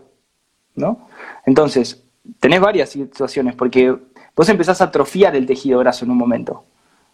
¿no? 0.75 1.09
Entonces, 1.45 2.03
tenés 2.39 2.61
varias 2.61 2.89
situaciones, 2.89 3.55
porque 3.55 3.97
vos 4.35 4.47
empezás 4.49 4.79
a 4.81 4.85
atrofiar 4.85 5.35
el 5.35 5.45
tejido 5.47 5.79
graso 5.79 6.05
en 6.05 6.11
un 6.11 6.17
momento, 6.17 6.63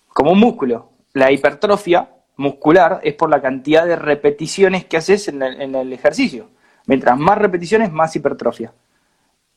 como 0.10 0.34
un 0.34 0.40
músculo. 0.40 0.90
La 1.14 1.32
hipertrofia 1.32 2.10
muscular 2.36 3.00
es 3.02 3.16
por 3.16 3.30
la 3.30 3.42
cantidad 3.42 3.86
de 3.86 3.96
repeticiones 3.96 4.86
que 4.86 4.98
haces 4.98 5.30
en 5.30 5.42
el 5.42 5.94
ejercicio. 5.94 6.50
Mientras 6.88 7.18
más 7.18 7.38
repeticiones, 7.38 7.92
más 7.92 8.16
hipertrofia. 8.16 8.74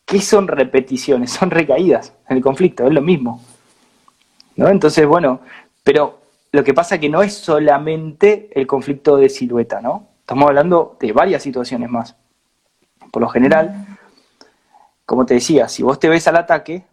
¿Qué 0.05 0.21
son 0.21 0.47
repeticiones? 0.49 1.31
Son 1.39 1.51
recaídas 1.51 2.13
en 2.29 2.37
el 2.37 2.43
conflicto, 2.43 2.87
es 2.87 2.93
lo 2.93 3.01
mismo. 3.01 3.43
¿No? 4.57 4.69
Entonces, 4.69 5.07
bueno, 5.07 5.41
pero 5.83 6.21
lo 6.53 6.65
que 6.65 6.75
pasa 6.75 6.97
es 6.97 7.01
que 7.01 7.09
no 7.09 7.23
es 7.23 7.35
solamente 7.35 8.51
el 8.53 8.67
conflicto 8.67 9.17
de 9.17 9.29
silueta, 9.29 9.81
¿no? 9.81 10.09
Estamos 10.21 10.49
hablando 10.49 10.97
de 11.01 11.13
varias 11.13 11.43
situaciones 11.43 11.89
más. 11.89 12.17
Por 13.11 13.23
lo 13.23 13.29
general, 13.29 13.87
como 15.07 15.25
te 15.25 15.35
decía, 15.35 15.69
si 15.69 15.83
vos 15.83 15.99
te 15.99 16.09
ves 16.09 16.27
al 16.29 16.37
ataque, 16.37 16.85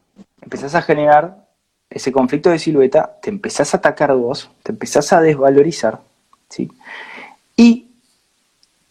empezás 0.41 0.75
a 0.75 0.81
generar 0.81 1.47
ese 1.89 2.11
conflicto 2.11 2.49
de 2.49 2.59
silueta, 2.59 3.17
te 3.21 3.29
empezás 3.29 3.73
a 3.73 3.77
atacar 3.77 4.13
vos, 4.15 4.49
te 4.63 4.71
empezás 4.71 5.11
a 5.13 5.21
desvalorizar, 5.21 5.99
¿sí? 6.49 6.71
Y 7.55 7.86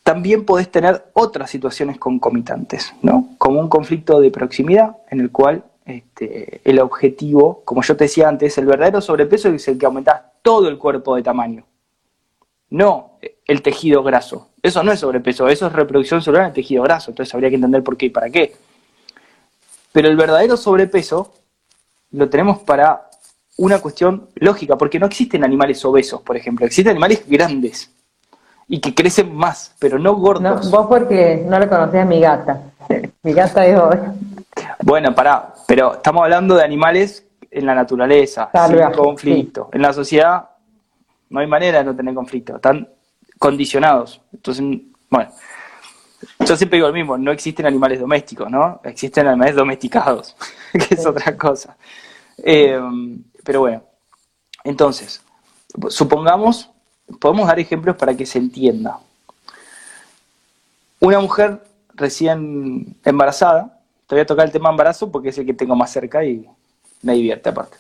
también 0.07 0.45
podés 0.45 0.71
tener 0.71 1.11
otras 1.15 1.51
situaciones 1.51 1.99
concomitantes, 1.99 2.95
¿no? 3.03 3.31
Como 3.39 3.59
un 3.59 3.69
conflicto 3.69 4.21
de 4.21 4.31
proximidad 4.31 4.99
en 5.11 5.19
el 5.19 5.33
cual 5.33 5.65
este, 5.85 6.61
el 6.63 6.79
objetivo, 6.79 7.63
como 7.65 7.83
yo 7.83 7.97
te 7.97 8.05
decía 8.05 8.29
antes, 8.29 8.57
el 8.57 8.67
verdadero 8.67 9.01
sobrepeso 9.01 9.49
es 9.49 9.67
el 9.67 9.77
que 9.77 9.85
aumentás 9.85 10.23
todo 10.43 10.69
el 10.69 10.79
cuerpo 10.79 11.17
de 11.17 11.25
tamaño, 11.25 11.65
no 12.71 13.19
el 13.47 13.63
tejido 13.63 14.05
graso. 14.05 14.51
Eso 14.63 14.85
no 14.85 14.93
es 14.93 15.01
sobrepeso, 15.01 15.49
eso 15.49 15.67
es 15.67 15.73
reproducción 15.73 16.23
celular 16.23 16.45
en 16.45 16.49
el 16.51 16.55
tejido 16.55 16.85
graso, 16.85 17.11
entonces 17.11 17.35
habría 17.35 17.49
que 17.49 17.57
entender 17.57 17.83
por 17.83 17.97
qué 17.97 18.07
y 18.07 18.11
para 18.11 18.31
qué. 18.31 18.55
Pero 19.91 20.07
el 20.07 20.17
verdadero 20.17 20.57
sobrepeso 20.57 21.35
lo 22.13 22.31
tenemos 22.31 22.61
para 22.61 23.11
una 23.57 23.81
cuestión 23.81 24.29
lógica, 24.37 24.79
porque 24.79 25.01
no 25.01 25.07
existen 25.07 25.43
animales 25.43 25.85
obesos, 25.85 26.23
por 26.23 26.37
ejemplo, 26.37 26.65
existen 26.65 26.93
animales 26.93 27.25
grandes 27.27 27.91
y 28.69 28.81
que 28.81 28.95
crecen 28.95 29.35
más, 29.35 29.75
pero 29.79 29.99
no 29.99 30.15
gordos. 30.15 30.71
vos 30.71 30.87
porque 30.89 31.45
no 31.47 31.59
le 31.59 31.69
conocías 31.69 32.03
a 32.03 32.09
mi 32.09 32.21
gata. 32.21 32.63
mi 33.23 33.33
gata 33.33 33.65
es 33.67 33.79
Bueno, 34.83 35.15
pará, 35.15 35.55
pero 35.67 35.95
estamos 35.95 36.23
hablando 36.23 36.57
de 36.57 36.65
animales 36.65 37.25
en 37.51 37.67
la 37.67 37.75
naturaleza, 37.75 38.51
sin 38.69 38.91
conflicto. 38.93 39.71
En 39.73 39.83
la 39.83 39.93
sociedad 39.93 40.51
no 41.31 41.41
hay 41.41 41.47
manera 41.47 41.79
de 41.79 41.85
no 41.85 41.97
tener 41.97 42.15
conflicto, 42.15 42.57
están 42.57 42.89
condicionados. 43.39 44.21
Entonces, 44.33 44.65
bueno, 45.09 45.31
yo 46.41 46.57
siempre 46.57 46.79
digo 46.79 46.89
lo 46.89 46.95
mismo, 46.95 47.17
no 47.17 47.31
existen 47.31 47.67
animales 47.67 48.01
domésticos, 48.01 48.51
¿no? 48.51 48.81
Existen 48.85 49.27
animales 49.29 49.55
domesticados, 49.55 50.37
que 50.73 50.95
es 50.95 51.07
otra 51.07 51.37
cosa. 51.37 51.77
Eh, 52.39 52.81
pero 53.45 53.61
bueno, 53.61 53.83
entonces, 54.65 55.23
supongamos 55.89 56.71
podemos 57.21 57.47
dar 57.47 57.59
ejemplos 57.59 57.97
para 57.97 58.15
que 58.17 58.27
se 58.27 58.39
entienda. 58.39 58.99
Una 61.01 61.21
mujer 61.21 61.63
recién 61.95 62.97
embarazada, 63.05 63.81
te 64.07 64.15
voy 64.15 64.23
a 64.23 64.27
tocar 64.27 64.47
el 64.47 64.53
tema 64.53 64.71
embarazo 64.71 65.11
porque 65.11 65.31
es 65.31 65.39
el 65.39 65.47
que 65.47 65.55
tengo 65.55 65.77
más 65.77 65.91
cerca 65.91 66.25
y 66.25 66.47
me 67.03 67.15
divierte 67.15 67.49
aparte. 67.49 67.77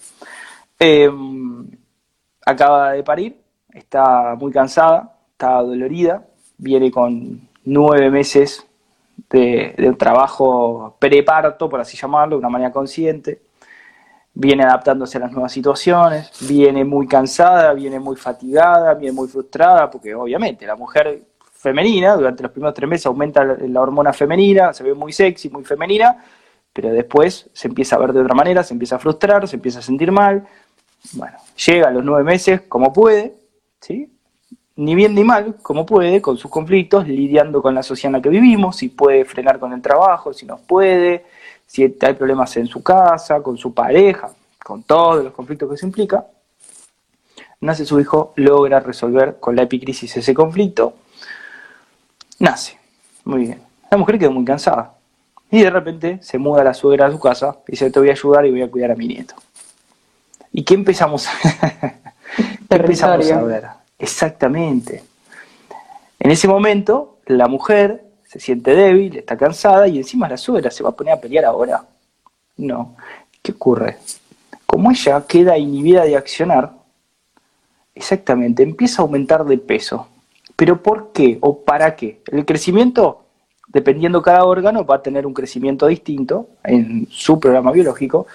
Em, 0.78 1.66
acaba 2.44 2.92
de 2.92 3.02
parir, 3.02 3.40
está 3.72 4.34
muy 4.36 4.52
cansada, 4.52 5.16
está 5.32 5.62
dolorida, 5.62 6.26
viene 6.58 6.90
con 6.90 7.48
nueve 7.64 8.10
meses 8.10 8.66
de, 9.30 9.74
de 9.76 9.92
trabajo 9.94 10.96
preparto, 10.98 11.68
por 11.68 11.80
así 11.80 11.96
llamarlo, 11.96 12.36
de 12.36 12.40
una 12.40 12.48
manera 12.50 12.72
consciente 12.72 13.45
viene 14.38 14.64
adaptándose 14.64 15.16
a 15.16 15.22
las 15.22 15.32
nuevas 15.32 15.50
situaciones, 15.50 16.30
viene 16.46 16.84
muy 16.84 17.08
cansada, 17.08 17.72
viene 17.72 17.98
muy 17.98 18.16
fatigada, 18.16 18.92
viene 18.92 19.14
muy 19.14 19.28
frustrada, 19.28 19.90
porque 19.90 20.14
obviamente 20.14 20.66
la 20.66 20.76
mujer 20.76 21.22
femenina 21.54 22.14
durante 22.14 22.42
los 22.42 22.52
primeros 22.52 22.74
tres 22.74 22.88
meses 22.88 23.06
aumenta 23.06 23.42
la 23.42 23.80
hormona 23.80 24.12
femenina, 24.12 24.74
se 24.74 24.84
ve 24.84 24.92
muy 24.92 25.14
sexy, 25.14 25.48
muy 25.48 25.64
femenina, 25.64 26.22
pero 26.70 26.90
después 26.90 27.48
se 27.54 27.68
empieza 27.68 27.96
a 27.96 27.98
ver 27.98 28.12
de 28.12 28.20
otra 28.20 28.34
manera, 28.34 28.62
se 28.62 28.74
empieza 28.74 28.96
a 28.96 28.98
frustrar, 28.98 29.48
se 29.48 29.56
empieza 29.56 29.78
a 29.78 29.82
sentir 29.82 30.12
mal. 30.12 30.46
Bueno, 31.14 31.38
llega 31.66 31.88
a 31.88 31.90
los 31.90 32.04
nueve 32.04 32.22
meses 32.22 32.60
como 32.68 32.92
puede, 32.92 33.36
¿sí? 33.80 34.12
ni 34.76 34.94
bien 34.94 35.14
ni 35.14 35.24
mal, 35.24 35.56
como 35.62 35.86
puede, 35.86 36.20
con 36.20 36.36
sus 36.36 36.50
conflictos, 36.50 37.08
lidiando 37.08 37.62
con 37.62 37.74
la 37.74 37.82
sociedad 37.82 38.10
en 38.10 38.12
la 38.18 38.22
que 38.22 38.28
vivimos, 38.28 38.76
si 38.76 38.90
puede 38.90 39.24
frenar 39.24 39.58
con 39.58 39.72
el 39.72 39.80
trabajo, 39.80 40.34
si 40.34 40.44
no 40.44 40.58
puede, 40.58 41.24
si 41.66 41.82
hay 41.82 42.14
problemas 42.14 42.56
en 42.56 42.66
su 42.66 42.82
casa, 42.82 43.42
con 43.42 43.58
su 43.58 43.74
pareja, 43.74 44.30
con 44.64 44.82
todos 44.82 45.24
los 45.24 45.32
conflictos 45.32 45.70
que 45.70 45.76
se 45.76 45.86
implica. 45.86 46.26
Nace 47.60 47.84
su 47.84 47.98
hijo, 48.00 48.32
logra 48.36 48.80
resolver 48.80 49.38
con 49.40 49.56
la 49.56 49.62
epicrisis 49.62 50.16
ese 50.16 50.34
conflicto. 50.34 50.94
Nace. 52.38 52.78
Muy 53.24 53.40
bien. 53.40 53.62
La 53.90 53.96
mujer 53.96 54.18
quedó 54.18 54.30
muy 54.30 54.44
cansada. 54.44 54.94
Y 55.50 55.62
de 55.62 55.70
repente 55.70 56.18
se 56.22 56.38
muda 56.38 56.64
la 56.64 56.74
suegra 56.74 57.06
a 57.06 57.10
su 57.10 57.20
casa 57.20 57.58
y 57.68 57.72
dice, 57.72 57.90
te 57.90 57.98
voy 57.98 58.08
a 58.08 58.12
ayudar 58.12 58.46
y 58.46 58.50
voy 58.50 58.62
a 58.62 58.70
cuidar 58.70 58.90
a 58.90 58.96
mi 58.96 59.06
nieto. 59.06 59.34
¿Y 60.52 60.64
qué 60.64 60.74
empezamos? 60.74 61.28
¿Qué 62.68 62.76
empezamos 62.76 63.30
a 63.30 63.42
ver? 63.42 63.66
Exactamente. 63.98 65.04
En 66.18 66.30
ese 66.30 66.48
momento, 66.48 67.18
la 67.26 67.46
mujer 67.46 68.05
se 68.36 68.44
siente 68.44 68.74
débil, 68.74 69.16
está 69.16 69.36
cansada 69.36 69.88
y 69.88 69.96
encima 69.96 70.28
la 70.28 70.36
suegra 70.36 70.70
se 70.70 70.82
va 70.82 70.90
a 70.90 70.96
poner 70.96 71.14
a 71.14 71.20
pelear 71.20 71.46
ahora. 71.46 71.84
No. 72.58 72.96
¿Qué 73.42 73.52
ocurre? 73.52 73.96
Como 74.66 74.90
ella 74.90 75.24
queda 75.26 75.56
inhibida 75.56 76.04
de 76.04 76.16
accionar, 76.16 76.72
exactamente, 77.94 78.62
empieza 78.62 79.00
a 79.00 79.04
aumentar 79.04 79.44
de 79.44 79.56
peso. 79.58 80.08
¿Pero 80.54 80.82
por 80.82 81.12
qué 81.12 81.38
o 81.40 81.62
para 81.62 81.96
qué? 81.96 82.20
El 82.26 82.44
crecimiento, 82.44 83.24
dependiendo 83.68 84.20
cada 84.20 84.44
órgano, 84.44 84.84
va 84.84 84.96
a 84.96 85.02
tener 85.02 85.26
un 85.26 85.34
crecimiento 85.34 85.86
distinto 85.86 86.48
en 86.64 87.06
su 87.10 87.40
programa 87.40 87.72
biológico. 87.72 88.26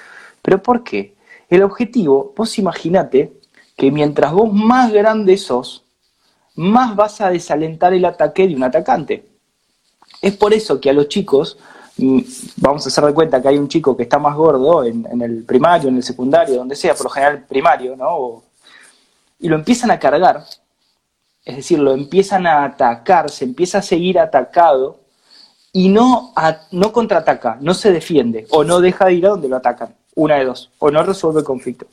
¿Pero 0.41 0.63
por 0.63 0.83
qué? 0.83 1.13
El 1.49 1.63
objetivo, 1.63 2.33
vos 2.35 2.57
imaginate 2.57 3.33
que 3.77 3.91
mientras 3.91 4.31
vos 4.31 4.51
más 4.51 4.91
grande 4.91 5.37
sos, 5.37 5.83
más 6.55 6.95
vas 6.95 7.21
a 7.21 7.29
desalentar 7.29 7.93
el 7.93 8.05
ataque 8.05 8.47
de 8.47 8.55
un 8.55 8.63
atacante. 8.63 9.30
Es 10.21 10.37
por 10.37 10.53
eso 10.53 10.79
que 10.79 10.89
a 10.89 10.93
los 10.93 11.07
chicos, 11.07 11.57
mm, 11.97 12.19
vamos 12.57 12.85
a 12.85 12.89
hacer 12.89 13.03
de 13.05 13.13
cuenta 13.13 13.41
que 13.41 13.47
hay 13.47 13.57
un 13.57 13.67
chico 13.67 13.97
que 13.97 14.03
está 14.03 14.19
más 14.19 14.35
gordo 14.35 14.83
en, 14.83 15.21
el 15.21 15.43
primario, 15.43 15.89
en 15.89 15.97
el 15.97 16.03
secundario, 16.03 16.55
donde 16.55 16.75
sea, 16.75 16.93
por 16.93 17.05
lo 17.05 17.09
general 17.09 17.45
primario, 17.47 17.95
¿no? 17.95 18.43
y 19.41 19.49
lo 19.49 19.55
empiezan 19.55 19.91
a 19.91 19.99
cargar, 19.99 20.45
es 21.43 21.55
decir, 21.55 21.79
lo 21.79 21.93
empiezan 21.93 22.45
a 22.45 22.63
atacar, 22.63 23.29
se 23.31 23.43
empieza 23.43 23.79
a 23.79 23.81
seguir 23.81 24.19
atacado 24.19 24.99
y 25.73 25.89
no, 25.89 26.33
no 26.71 26.91
contraataca, 26.91 27.57
no 27.59 27.73
se 27.73 27.91
defiende 27.91 28.45
o 28.51 28.63
no 28.63 28.79
deja 28.79 29.05
de 29.05 29.13
ir 29.13 29.25
a 29.25 29.29
donde 29.29 29.49
lo 29.49 29.55
atacan, 29.55 29.95
una 30.15 30.35
de 30.35 30.45
dos, 30.45 30.69
o 30.77 30.91
no 30.91 31.01
resuelve 31.01 31.39
el 31.39 31.45
conflicto. 31.45 31.87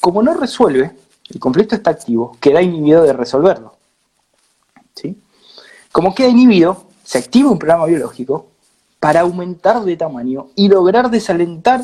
Como 0.00 0.22
no 0.22 0.32
resuelve, 0.34 0.96
el 1.28 1.38
conflicto 1.38 1.74
está 1.74 1.90
activo, 1.90 2.36
queda 2.40 2.62
inhibido 2.62 3.02
de 3.02 3.12
resolverlo. 3.12 3.76
¿sí? 4.94 5.18
Como 5.92 6.14
queda 6.14 6.28
inhibido, 6.28 6.86
se 7.04 7.18
activa 7.18 7.50
un 7.50 7.58
programa 7.58 7.86
biológico 7.86 8.46
para 8.98 9.20
aumentar 9.20 9.84
de 9.84 9.96
tamaño 9.96 10.48
y 10.56 10.68
lograr 10.68 11.10
desalentar 11.10 11.82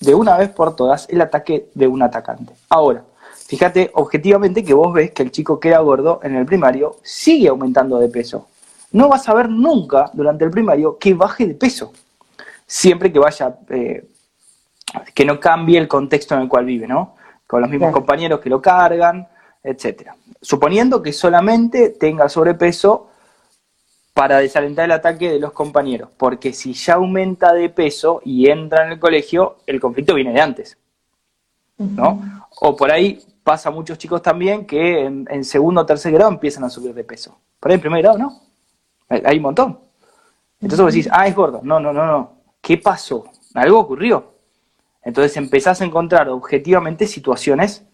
de 0.00 0.14
una 0.14 0.36
vez 0.36 0.48
por 0.50 0.76
todas 0.76 1.08
el 1.10 1.20
ataque 1.20 1.68
de 1.74 1.88
un 1.88 2.02
atacante. 2.02 2.54
Ahora, 2.68 3.04
fíjate 3.46 3.90
objetivamente 3.94 4.64
que 4.64 4.72
vos 4.72 4.92
ves 4.92 5.10
que 5.10 5.24
el 5.24 5.32
chico 5.32 5.58
que 5.58 5.68
era 5.68 5.80
gordo 5.80 6.20
en 6.22 6.36
el 6.36 6.46
primario 6.46 6.96
sigue 7.02 7.48
aumentando 7.48 7.98
de 7.98 8.08
peso. 8.08 8.46
No 8.92 9.08
vas 9.08 9.28
a 9.28 9.34
ver 9.34 9.50
nunca 9.50 10.10
durante 10.14 10.44
el 10.44 10.50
primario 10.50 10.96
que 10.98 11.14
baje 11.14 11.46
de 11.46 11.54
peso, 11.54 11.92
siempre 12.64 13.12
que 13.12 13.18
vaya 13.18 13.58
eh, 13.68 14.08
que 15.12 15.24
no 15.24 15.40
cambie 15.40 15.78
el 15.78 15.88
contexto 15.88 16.34
en 16.36 16.42
el 16.42 16.48
cual 16.48 16.64
vive, 16.64 16.86
¿no? 16.86 17.16
Con 17.46 17.60
los 17.60 17.68
mismos 17.68 17.92
compañeros 17.92 18.40
que 18.40 18.48
lo 18.48 18.62
cargan, 18.62 19.26
etcétera. 19.62 20.14
Suponiendo 20.40 21.02
que 21.02 21.12
solamente 21.12 21.90
tenga 21.90 22.28
sobrepeso 22.28 23.08
para 24.18 24.38
desalentar 24.38 24.86
el 24.86 24.90
ataque 24.90 25.30
de 25.30 25.38
los 25.38 25.52
compañeros, 25.52 26.08
porque 26.16 26.52
si 26.52 26.72
ya 26.72 26.94
aumenta 26.94 27.52
de 27.52 27.68
peso 27.68 28.20
y 28.24 28.50
entra 28.50 28.84
en 28.84 28.90
el 28.94 28.98
colegio, 28.98 29.58
el 29.64 29.78
conflicto 29.78 30.12
viene 30.12 30.32
de 30.32 30.40
antes, 30.40 30.76
¿no? 31.76 32.42
O 32.60 32.74
por 32.74 32.90
ahí 32.90 33.22
pasa 33.44 33.68
a 33.68 33.72
muchos 33.72 33.96
chicos 33.96 34.20
también 34.20 34.66
que 34.66 35.04
en, 35.04 35.44
segundo 35.44 35.82
o 35.82 35.86
tercer 35.86 36.12
grado 36.12 36.32
empiezan 36.32 36.64
a 36.64 36.68
subir 36.68 36.94
de 36.94 37.04
peso. 37.04 37.38
Por 37.60 37.70
ahí 37.70 37.76
en 37.76 37.80
primer 37.80 38.02
grado, 38.02 38.18
¿no? 38.18 38.40
Hay, 39.08 39.36
un 39.36 39.42
montón. 39.42 39.78
Entonces 40.60 40.80
vos 40.84 40.92
decís, 40.92 41.08
ah, 41.12 41.28
es 41.28 41.36
gordo. 41.36 41.60
No, 41.62 41.78
no, 41.78 41.92
no, 41.92 42.04
no. 42.04 42.32
¿Qué 42.60 42.76
pasó? 42.76 43.24
Algo 43.54 43.78
ocurrió. 43.78 44.32
Entonces 45.00 45.36
empezás 45.36 45.80
a 45.80 45.84
encontrar 45.84 46.28
objetivamente 46.28 47.06
situaciones 47.06 47.84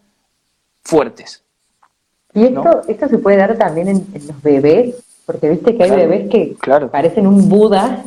fuertes. 0.81 1.43
¿Y 2.33 2.45
esto, 2.45 2.81
esto 2.87 3.09
se 3.09 3.19
puede 3.19 3.37
dar 3.37 3.55
también 3.59 3.89
en, 3.89 4.27
los 4.27 4.41
bebés? 4.41 5.04
Porque 5.25 5.49
viste 5.49 5.75
que 5.75 5.83
hay 5.83 5.91
bebés 5.91 6.29
que 6.29 6.55
parecen 6.91 7.27
un 7.27 7.49
Buda, 7.49 8.03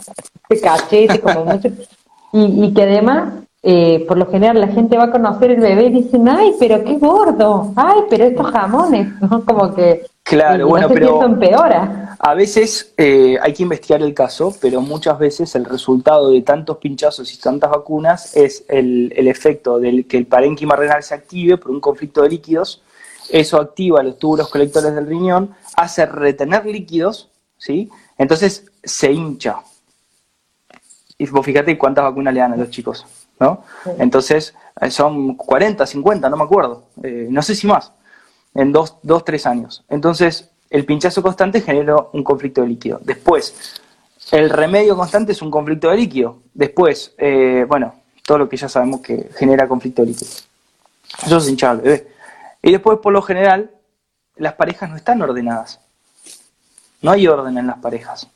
de 0.49 0.61
cachete, 0.61 1.21
como 1.21 1.45
mucho, 1.45 1.69
y, 2.33 2.65
y 2.65 2.75
que 2.75 2.83
además, 2.83 3.45
eh, 3.63 4.05
por 4.07 4.17
lo 4.17 4.27
general, 4.27 4.61
la 4.61 4.69
gente 4.69 4.97
va 4.97 5.05
a 5.05 5.11
conocer 5.11 5.51
el 5.51 5.61
bebé 5.61 5.87
y 5.87 6.03
dicen, 6.03 6.29
ay, 6.29 6.55
pero 6.59 6.85
qué 6.85 6.97
gordo, 6.97 7.73
ay, 7.77 8.03
pero 8.09 8.25
estos 8.25 8.51
jamones, 8.51 9.09
¿no? 9.21 9.45
Como 9.45 9.75
que 9.75 10.07
Claro, 10.29 10.69
bueno, 10.69 10.89
pero 10.93 11.25
empeora. 11.25 12.17
A 12.19 12.35
veces 12.35 12.93
eh, 12.99 13.39
hay 13.41 13.55
que 13.55 13.63
investigar 13.63 14.03
el 14.03 14.13
caso, 14.13 14.55
pero 14.61 14.83
muchas 14.83 15.19
veces 15.19 15.55
el 15.55 15.65
resultado 15.65 16.31
de 16.31 16.43
tantos 16.43 16.77
pinchazos 16.77 17.33
y 17.33 17.39
tantas 17.39 17.71
vacunas 17.71 18.37
es 18.37 18.65
el, 18.69 19.11
efecto 19.17 19.79
del 19.79 20.07
que 20.07 20.19
el 20.19 20.27
parénquima 20.27 20.77
renal 20.77 21.03
se 21.03 21.15
active 21.15 21.57
por 21.57 21.71
un 21.71 21.81
conflicto 21.81 22.23
de 22.23 22.29
líquidos. 22.29 22.83
Eso 23.31 23.61
activa 23.61 24.03
los 24.03 24.19
túbulos 24.19 24.49
colectores 24.49 24.95
del 24.95 25.07
riñón, 25.07 25.55
hace 25.77 26.07
retener 26.07 26.67
líquidos, 26.67 27.31
¿sí? 27.57 27.91
Entonces 28.17 28.65
se 28.83 29.13
hincha. 29.13 29.63
Y 31.19 31.27
vos 31.27 31.45
fíjate 31.45 31.77
cuántas 31.77 32.05
vacunas 32.05 32.33
le 32.33 32.41
dan 32.41 32.53
a 32.53 32.57
los 32.57 32.71
chicos, 32.71 33.05
¿no? 33.41 33.65
Entonces 33.99 34.55
eh, 34.81 34.91
son 34.91 35.35
40, 35.35 35.87
50, 35.87 36.29
no 36.31 36.37
me 36.37 36.45
acuerdo, 36.45 36.85
eh, 37.03 37.27
no 37.29 37.43
sé 37.43 37.55
si 37.55 37.67
más 37.67 37.93
en 38.55 38.73
dos, 38.73 38.97
dos, 39.03 39.25
tres 39.25 39.47
años. 39.47 39.85
Entonces, 39.89 40.51
el 40.71 40.85
pinchazo 40.85 41.23
constante 41.23 41.61
genera 41.61 41.97
un 42.13 42.25
conflicto 42.25 42.63
de 42.63 42.69
líquido. 42.69 43.01
Después, 43.03 43.55
el 44.33 44.51
remedio 44.51 44.97
constante 44.97 45.33
es 45.33 45.43
un 45.43 45.51
conflicto 45.51 45.91
de 45.91 45.97
líquido. 45.97 46.39
Después, 46.55 47.15
eh, 47.19 47.65
bueno, 47.69 47.95
todo 48.25 48.39
lo 48.39 48.49
que 48.49 48.57
ya 48.57 48.69
sabemos 48.69 49.01
que 49.01 49.31
genera 49.37 49.69
conflicto 49.69 50.03
de 50.03 50.09
líquido. 50.09 50.31
Eso 51.25 51.37
es 51.37 51.49
hinchable, 51.49 51.83
bebé. 51.83 52.09
Y 52.69 52.73
después, 52.73 52.99
por 52.99 53.15
lo 53.15 53.23
general, 53.23 53.71
las 54.37 54.53
parejas 54.53 54.91
no 54.91 54.97
están 54.97 55.23
ordenadas. 55.23 55.81
No 57.01 57.13
hay 57.13 57.27
orden 57.27 57.57
en 57.57 57.67
las 57.67 57.79
parejas. 57.79 58.29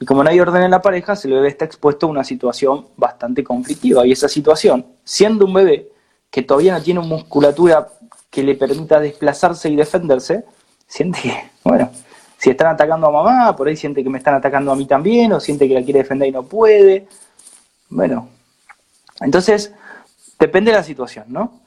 Y 0.00 0.06
como 0.06 0.24
no 0.24 0.30
hay 0.30 0.40
orden 0.40 0.62
en 0.62 0.70
la 0.70 0.80
pareja, 0.80 1.12
el 1.22 1.32
bebé 1.32 1.48
está 1.48 1.66
expuesto 1.66 2.06
a 2.06 2.08
una 2.08 2.24
situación 2.24 2.86
bastante 2.96 3.44
conflictiva. 3.44 4.06
Y 4.06 4.12
esa 4.12 4.28
situación, 4.28 4.86
siendo 5.04 5.44
un 5.44 5.52
bebé 5.52 5.90
que 6.30 6.40
todavía 6.40 6.72
no 6.72 6.82
tiene 6.82 7.00
musculatura 7.00 7.88
que 8.30 8.42
le 8.42 8.54
permita 8.54 8.98
desplazarse 8.98 9.68
y 9.68 9.76
defenderse, 9.76 10.46
siente 10.86 11.20
que, 11.20 11.50
bueno, 11.62 11.90
si 12.38 12.48
están 12.48 12.68
atacando 12.68 13.08
a 13.08 13.10
mamá, 13.10 13.54
por 13.54 13.68
ahí 13.68 13.76
siente 13.76 14.02
que 14.02 14.08
me 14.08 14.16
están 14.16 14.36
atacando 14.36 14.72
a 14.72 14.76
mí 14.76 14.86
también, 14.86 15.34
o 15.34 15.38
siente 15.38 15.68
que 15.68 15.74
la 15.74 15.82
quiere 15.82 15.98
defender 15.98 16.28
y 16.28 16.32
no 16.32 16.44
puede. 16.44 17.08
Bueno, 17.90 18.30
entonces, 19.20 19.70
depende 20.38 20.70
de 20.70 20.78
la 20.78 20.82
situación, 20.82 21.26
¿no? 21.28 21.65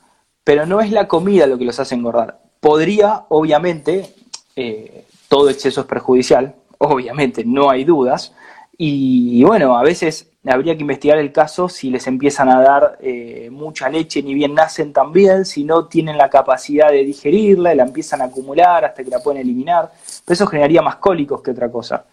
Pero 0.50 0.66
no 0.66 0.82
es 0.82 0.90
la 0.90 1.08
comida 1.08 1.46
lo 1.46 1.60
que 1.60 1.66
los 1.66 1.80
hace 1.80 1.94
engordar. 1.94 2.40
Podría, 2.60 3.26
obviamente, 3.30 4.16
eh, 4.56 5.06
todo 5.28 5.48
exceso 5.48 5.82
es 5.82 5.86
perjudicial, 5.86 6.56
obviamente, 6.80 7.46
no 7.46 7.70
hay 7.70 7.84
dudas, 7.84 8.34
y 8.76 9.44
bueno, 9.44 9.78
a 9.78 9.84
veces 9.84 10.32
habría 10.48 10.74
que 10.76 10.82
investigar 10.82 11.20
el 11.20 11.32
caso 11.32 11.70
si 11.70 11.92
les 11.92 12.08
empiezan 12.08 12.50
a 12.50 12.62
dar 12.62 12.98
eh, 13.00 13.50
mucha 13.52 13.90
leche, 13.90 14.24
ni 14.24 14.34
bien 14.34 14.56
nacen 14.56 14.92
también, 14.92 15.46
si 15.46 15.64
no 15.64 15.86
tienen 15.86 16.18
la 16.18 16.32
capacidad 16.32 16.90
de 16.90 17.04
digerirla 17.04 17.72
y 17.72 17.78
la 17.78 17.84
empiezan 17.84 18.24
a 18.24 18.26
acumular 18.26 18.86
hasta 18.86 19.04
que 19.04 19.12
la 19.12 19.20
pueden 19.20 19.42
eliminar. 19.42 19.92
Pero 20.26 20.34
eso 20.34 20.48
generaría 20.48 20.82
más 20.82 20.96
cólicos 20.96 21.44
que 21.44 21.52
otra 21.52 21.70
cosa, 21.72 22.06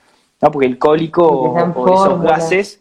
¿no? 0.43 0.51
Porque 0.51 0.67
el 0.67 0.77
cólico 0.77 1.27
o, 1.27 1.89
esos 1.89 2.21
gases, 2.21 2.81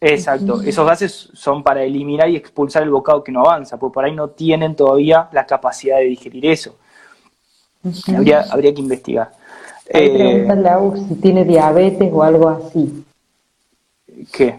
exacto, 0.00 0.62
esos 0.62 0.86
gases 0.86 1.30
son 1.32 1.62
para 1.62 1.82
eliminar 1.82 2.28
y 2.28 2.36
expulsar 2.36 2.82
el 2.82 2.90
bocado 2.90 3.24
que 3.24 3.32
no 3.32 3.40
avanza, 3.40 3.78
porque 3.78 3.94
por 3.94 4.04
ahí 4.04 4.14
no 4.14 4.30
tienen 4.30 4.74
todavía 4.74 5.28
la 5.32 5.46
capacidad 5.46 5.98
de 5.98 6.04
digerir 6.04 6.46
eso. 6.46 6.76
habría, 8.08 8.42
habría 8.50 8.74
que 8.74 8.80
investigar. 8.80 9.32
Eh, 9.86 10.46
si 11.08 11.14
tiene 11.16 11.44
diabetes 11.44 12.10
o 12.12 12.22
algo 12.22 12.48
así. 12.48 13.04
¿Qué? 14.32 14.58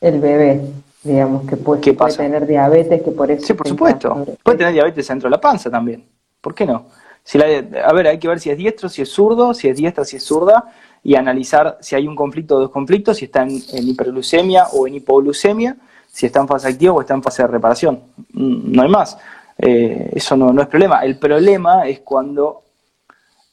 el 0.00 0.20
bebé, 0.20 0.60
digamos, 1.02 1.46
que 1.46 1.56
puede, 1.56 1.92
puede 1.92 2.16
tener 2.16 2.46
diabetes, 2.46 3.02
que 3.02 3.10
por 3.10 3.30
eso... 3.30 3.46
Sí, 3.46 3.54
por 3.54 3.68
supuesto. 3.68 4.26
Puede 4.42 4.58
tener 4.58 4.72
diabetes 4.72 5.06
dentro 5.06 5.28
de 5.28 5.32
la 5.32 5.40
panza 5.40 5.70
también. 5.70 6.04
¿Por 6.40 6.54
qué 6.54 6.64
no? 6.64 6.86
Si 7.22 7.36
la, 7.36 7.44
a 7.84 7.92
ver, 7.92 8.08
hay 8.08 8.18
que 8.18 8.28
ver 8.28 8.40
si 8.40 8.50
es 8.50 8.56
diestro, 8.56 8.88
si 8.88 9.02
es 9.02 9.10
zurdo, 9.10 9.52
si 9.52 9.68
es 9.68 9.76
diestra, 9.76 10.04
si 10.04 10.16
es 10.16 10.24
zurda, 10.24 10.72
y 11.02 11.14
analizar 11.14 11.78
si 11.80 11.94
hay 11.96 12.06
un 12.06 12.16
conflicto 12.16 12.56
o 12.56 12.60
dos 12.60 12.70
conflictos, 12.70 13.18
si 13.18 13.26
está 13.26 13.42
en, 13.42 13.50
hiperglucemia 13.50 14.66
o 14.72 14.86
en 14.86 14.96
hipoglucemia, 14.96 15.76
si 16.08 16.26
está 16.26 16.40
en 16.40 16.48
fase 16.48 16.68
activa 16.68 16.92
o 16.92 17.00
está 17.00 17.14
en 17.14 17.22
fase 17.22 17.42
de 17.42 17.48
reparación. 17.48 18.00
Mm, 18.32 18.72
no 18.72 18.82
hay 18.82 18.88
más. 18.88 19.18
Eh, 19.58 20.10
eso 20.14 20.36
no, 20.36 20.52
no 20.52 20.62
es 20.62 20.68
problema. 20.68 21.00
El 21.00 21.18
problema 21.18 21.86
es 21.86 22.00
cuando 22.00 22.64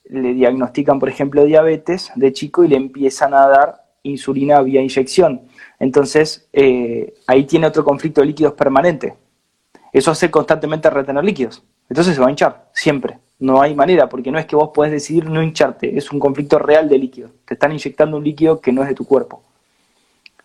le 0.09 0.33
diagnostican, 0.33 0.99
por 0.99 1.09
ejemplo, 1.09 1.45
diabetes 1.45 2.11
de 2.15 2.33
chico 2.33 2.63
y 2.63 2.69
le 2.69 2.77
empiezan 2.77 3.33
a 3.33 3.47
dar 3.47 3.83
insulina 4.03 4.61
vía 4.61 4.81
inyección. 4.81 5.41
Entonces, 5.79 6.47
eh, 6.53 7.13
ahí 7.27 7.45
tiene 7.45 7.67
otro 7.67 7.83
conflicto 7.83 8.21
de 8.21 8.27
líquidos 8.27 8.53
permanente. 8.53 9.15
Eso 9.91 10.11
hace 10.11 10.31
constantemente 10.31 10.89
retener 10.89 11.23
líquidos. 11.23 11.63
Entonces 11.89 12.15
se 12.15 12.21
va 12.21 12.27
a 12.27 12.29
hinchar, 12.29 12.69
siempre. 12.73 13.19
No 13.39 13.61
hay 13.61 13.75
manera, 13.75 14.09
porque 14.09 14.31
no 14.31 14.39
es 14.39 14.45
que 14.45 14.55
vos 14.55 14.69
podés 14.73 14.91
decidir 14.91 15.29
no 15.29 15.43
hincharte, 15.43 15.97
es 15.97 16.11
un 16.11 16.19
conflicto 16.19 16.57
real 16.57 16.89
de 16.89 16.97
líquidos. 16.97 17.31
Te 17.45 17.53
están 17.53 17.71
inyectando 17.71 18.17
un 18.17 18.23
líquido 18.23 18.59
que 18.59 18.71
no 18.71 18.81
es 18.81 18.89
de 18.89 18.95
tu 18.95 19.05
cuerpo. 19.05 19.43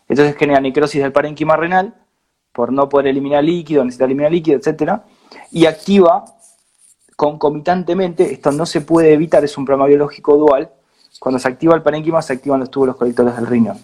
Entonces 0.08 0.36
genera 0.36 0.60
necrosis 0.60 1.00
del 1.02 1.12
parénquima 1.12 1.56
renal 1.56 1.94
por 2.52 2.70
no 2.70 2.88
poder 2.88 3.06
eliminar 3.06 3.42
líquido, 3.42 3.82
necesita 3.82 4.04
eliminar 4.04 4.30
líquido, 4.30 4.58
etc. 4.58 5.00
Y 5.50 5.64
activa 5.64 6.24
concomitantemente, 7.16 8.32
esto 8.32 8.52
no 8.52 8.66
se 8.66 8.82
puede 8.82 9.12
evitar, 9.12 9.42
es 9.44 9.56
un 9.56 9.64
problema 9.64 9.86
biológico 9.86 10.36
dual, 10.36 10.70
cuando 11.18 11.38
se 11.38 11.48
activa 11.48 11.74
el 11.74 11.82
parénquima 11.82 12.20
se 12.20 12.32
activan 12.32 12.60
los 12.60 12.70
túbulos 12.70 12.96
colectores 12.96 13.36
del 13.36 13.46
riñón. 13.46 13.78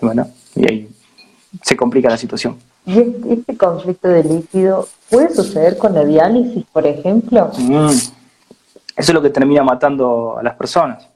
Bueno, 0.00 0.28
y 0.54 0.70
ahí 0.70 0.88
se 1.62 1.76
complica 1.76 2.08
la 2.08 2.16
situación. 2.16 2.56
¿Y 2.86 3.00
este 3.32 3.56
conflicto 3.56 4.08
de 4.08 4.22
líquido 4.22 4.88
puede 5.10 5.34
suceder 5.34 5.76
con 5.76 5.94
la 5.94 6.04
diálisis, 6.04 6.64
por 6.72 6.86
ejemplo? 6.86 7.50
Mm. 7.58 7.90
Eso 8.96 9.12
es 9.12 9.14
lo 9.14 9.20
que 9.22 9.30
termina 9.30 9.62
matando 9.62 10.38
a 10.38 10.42
las 10.42 10.54
personas. 10.54 11.06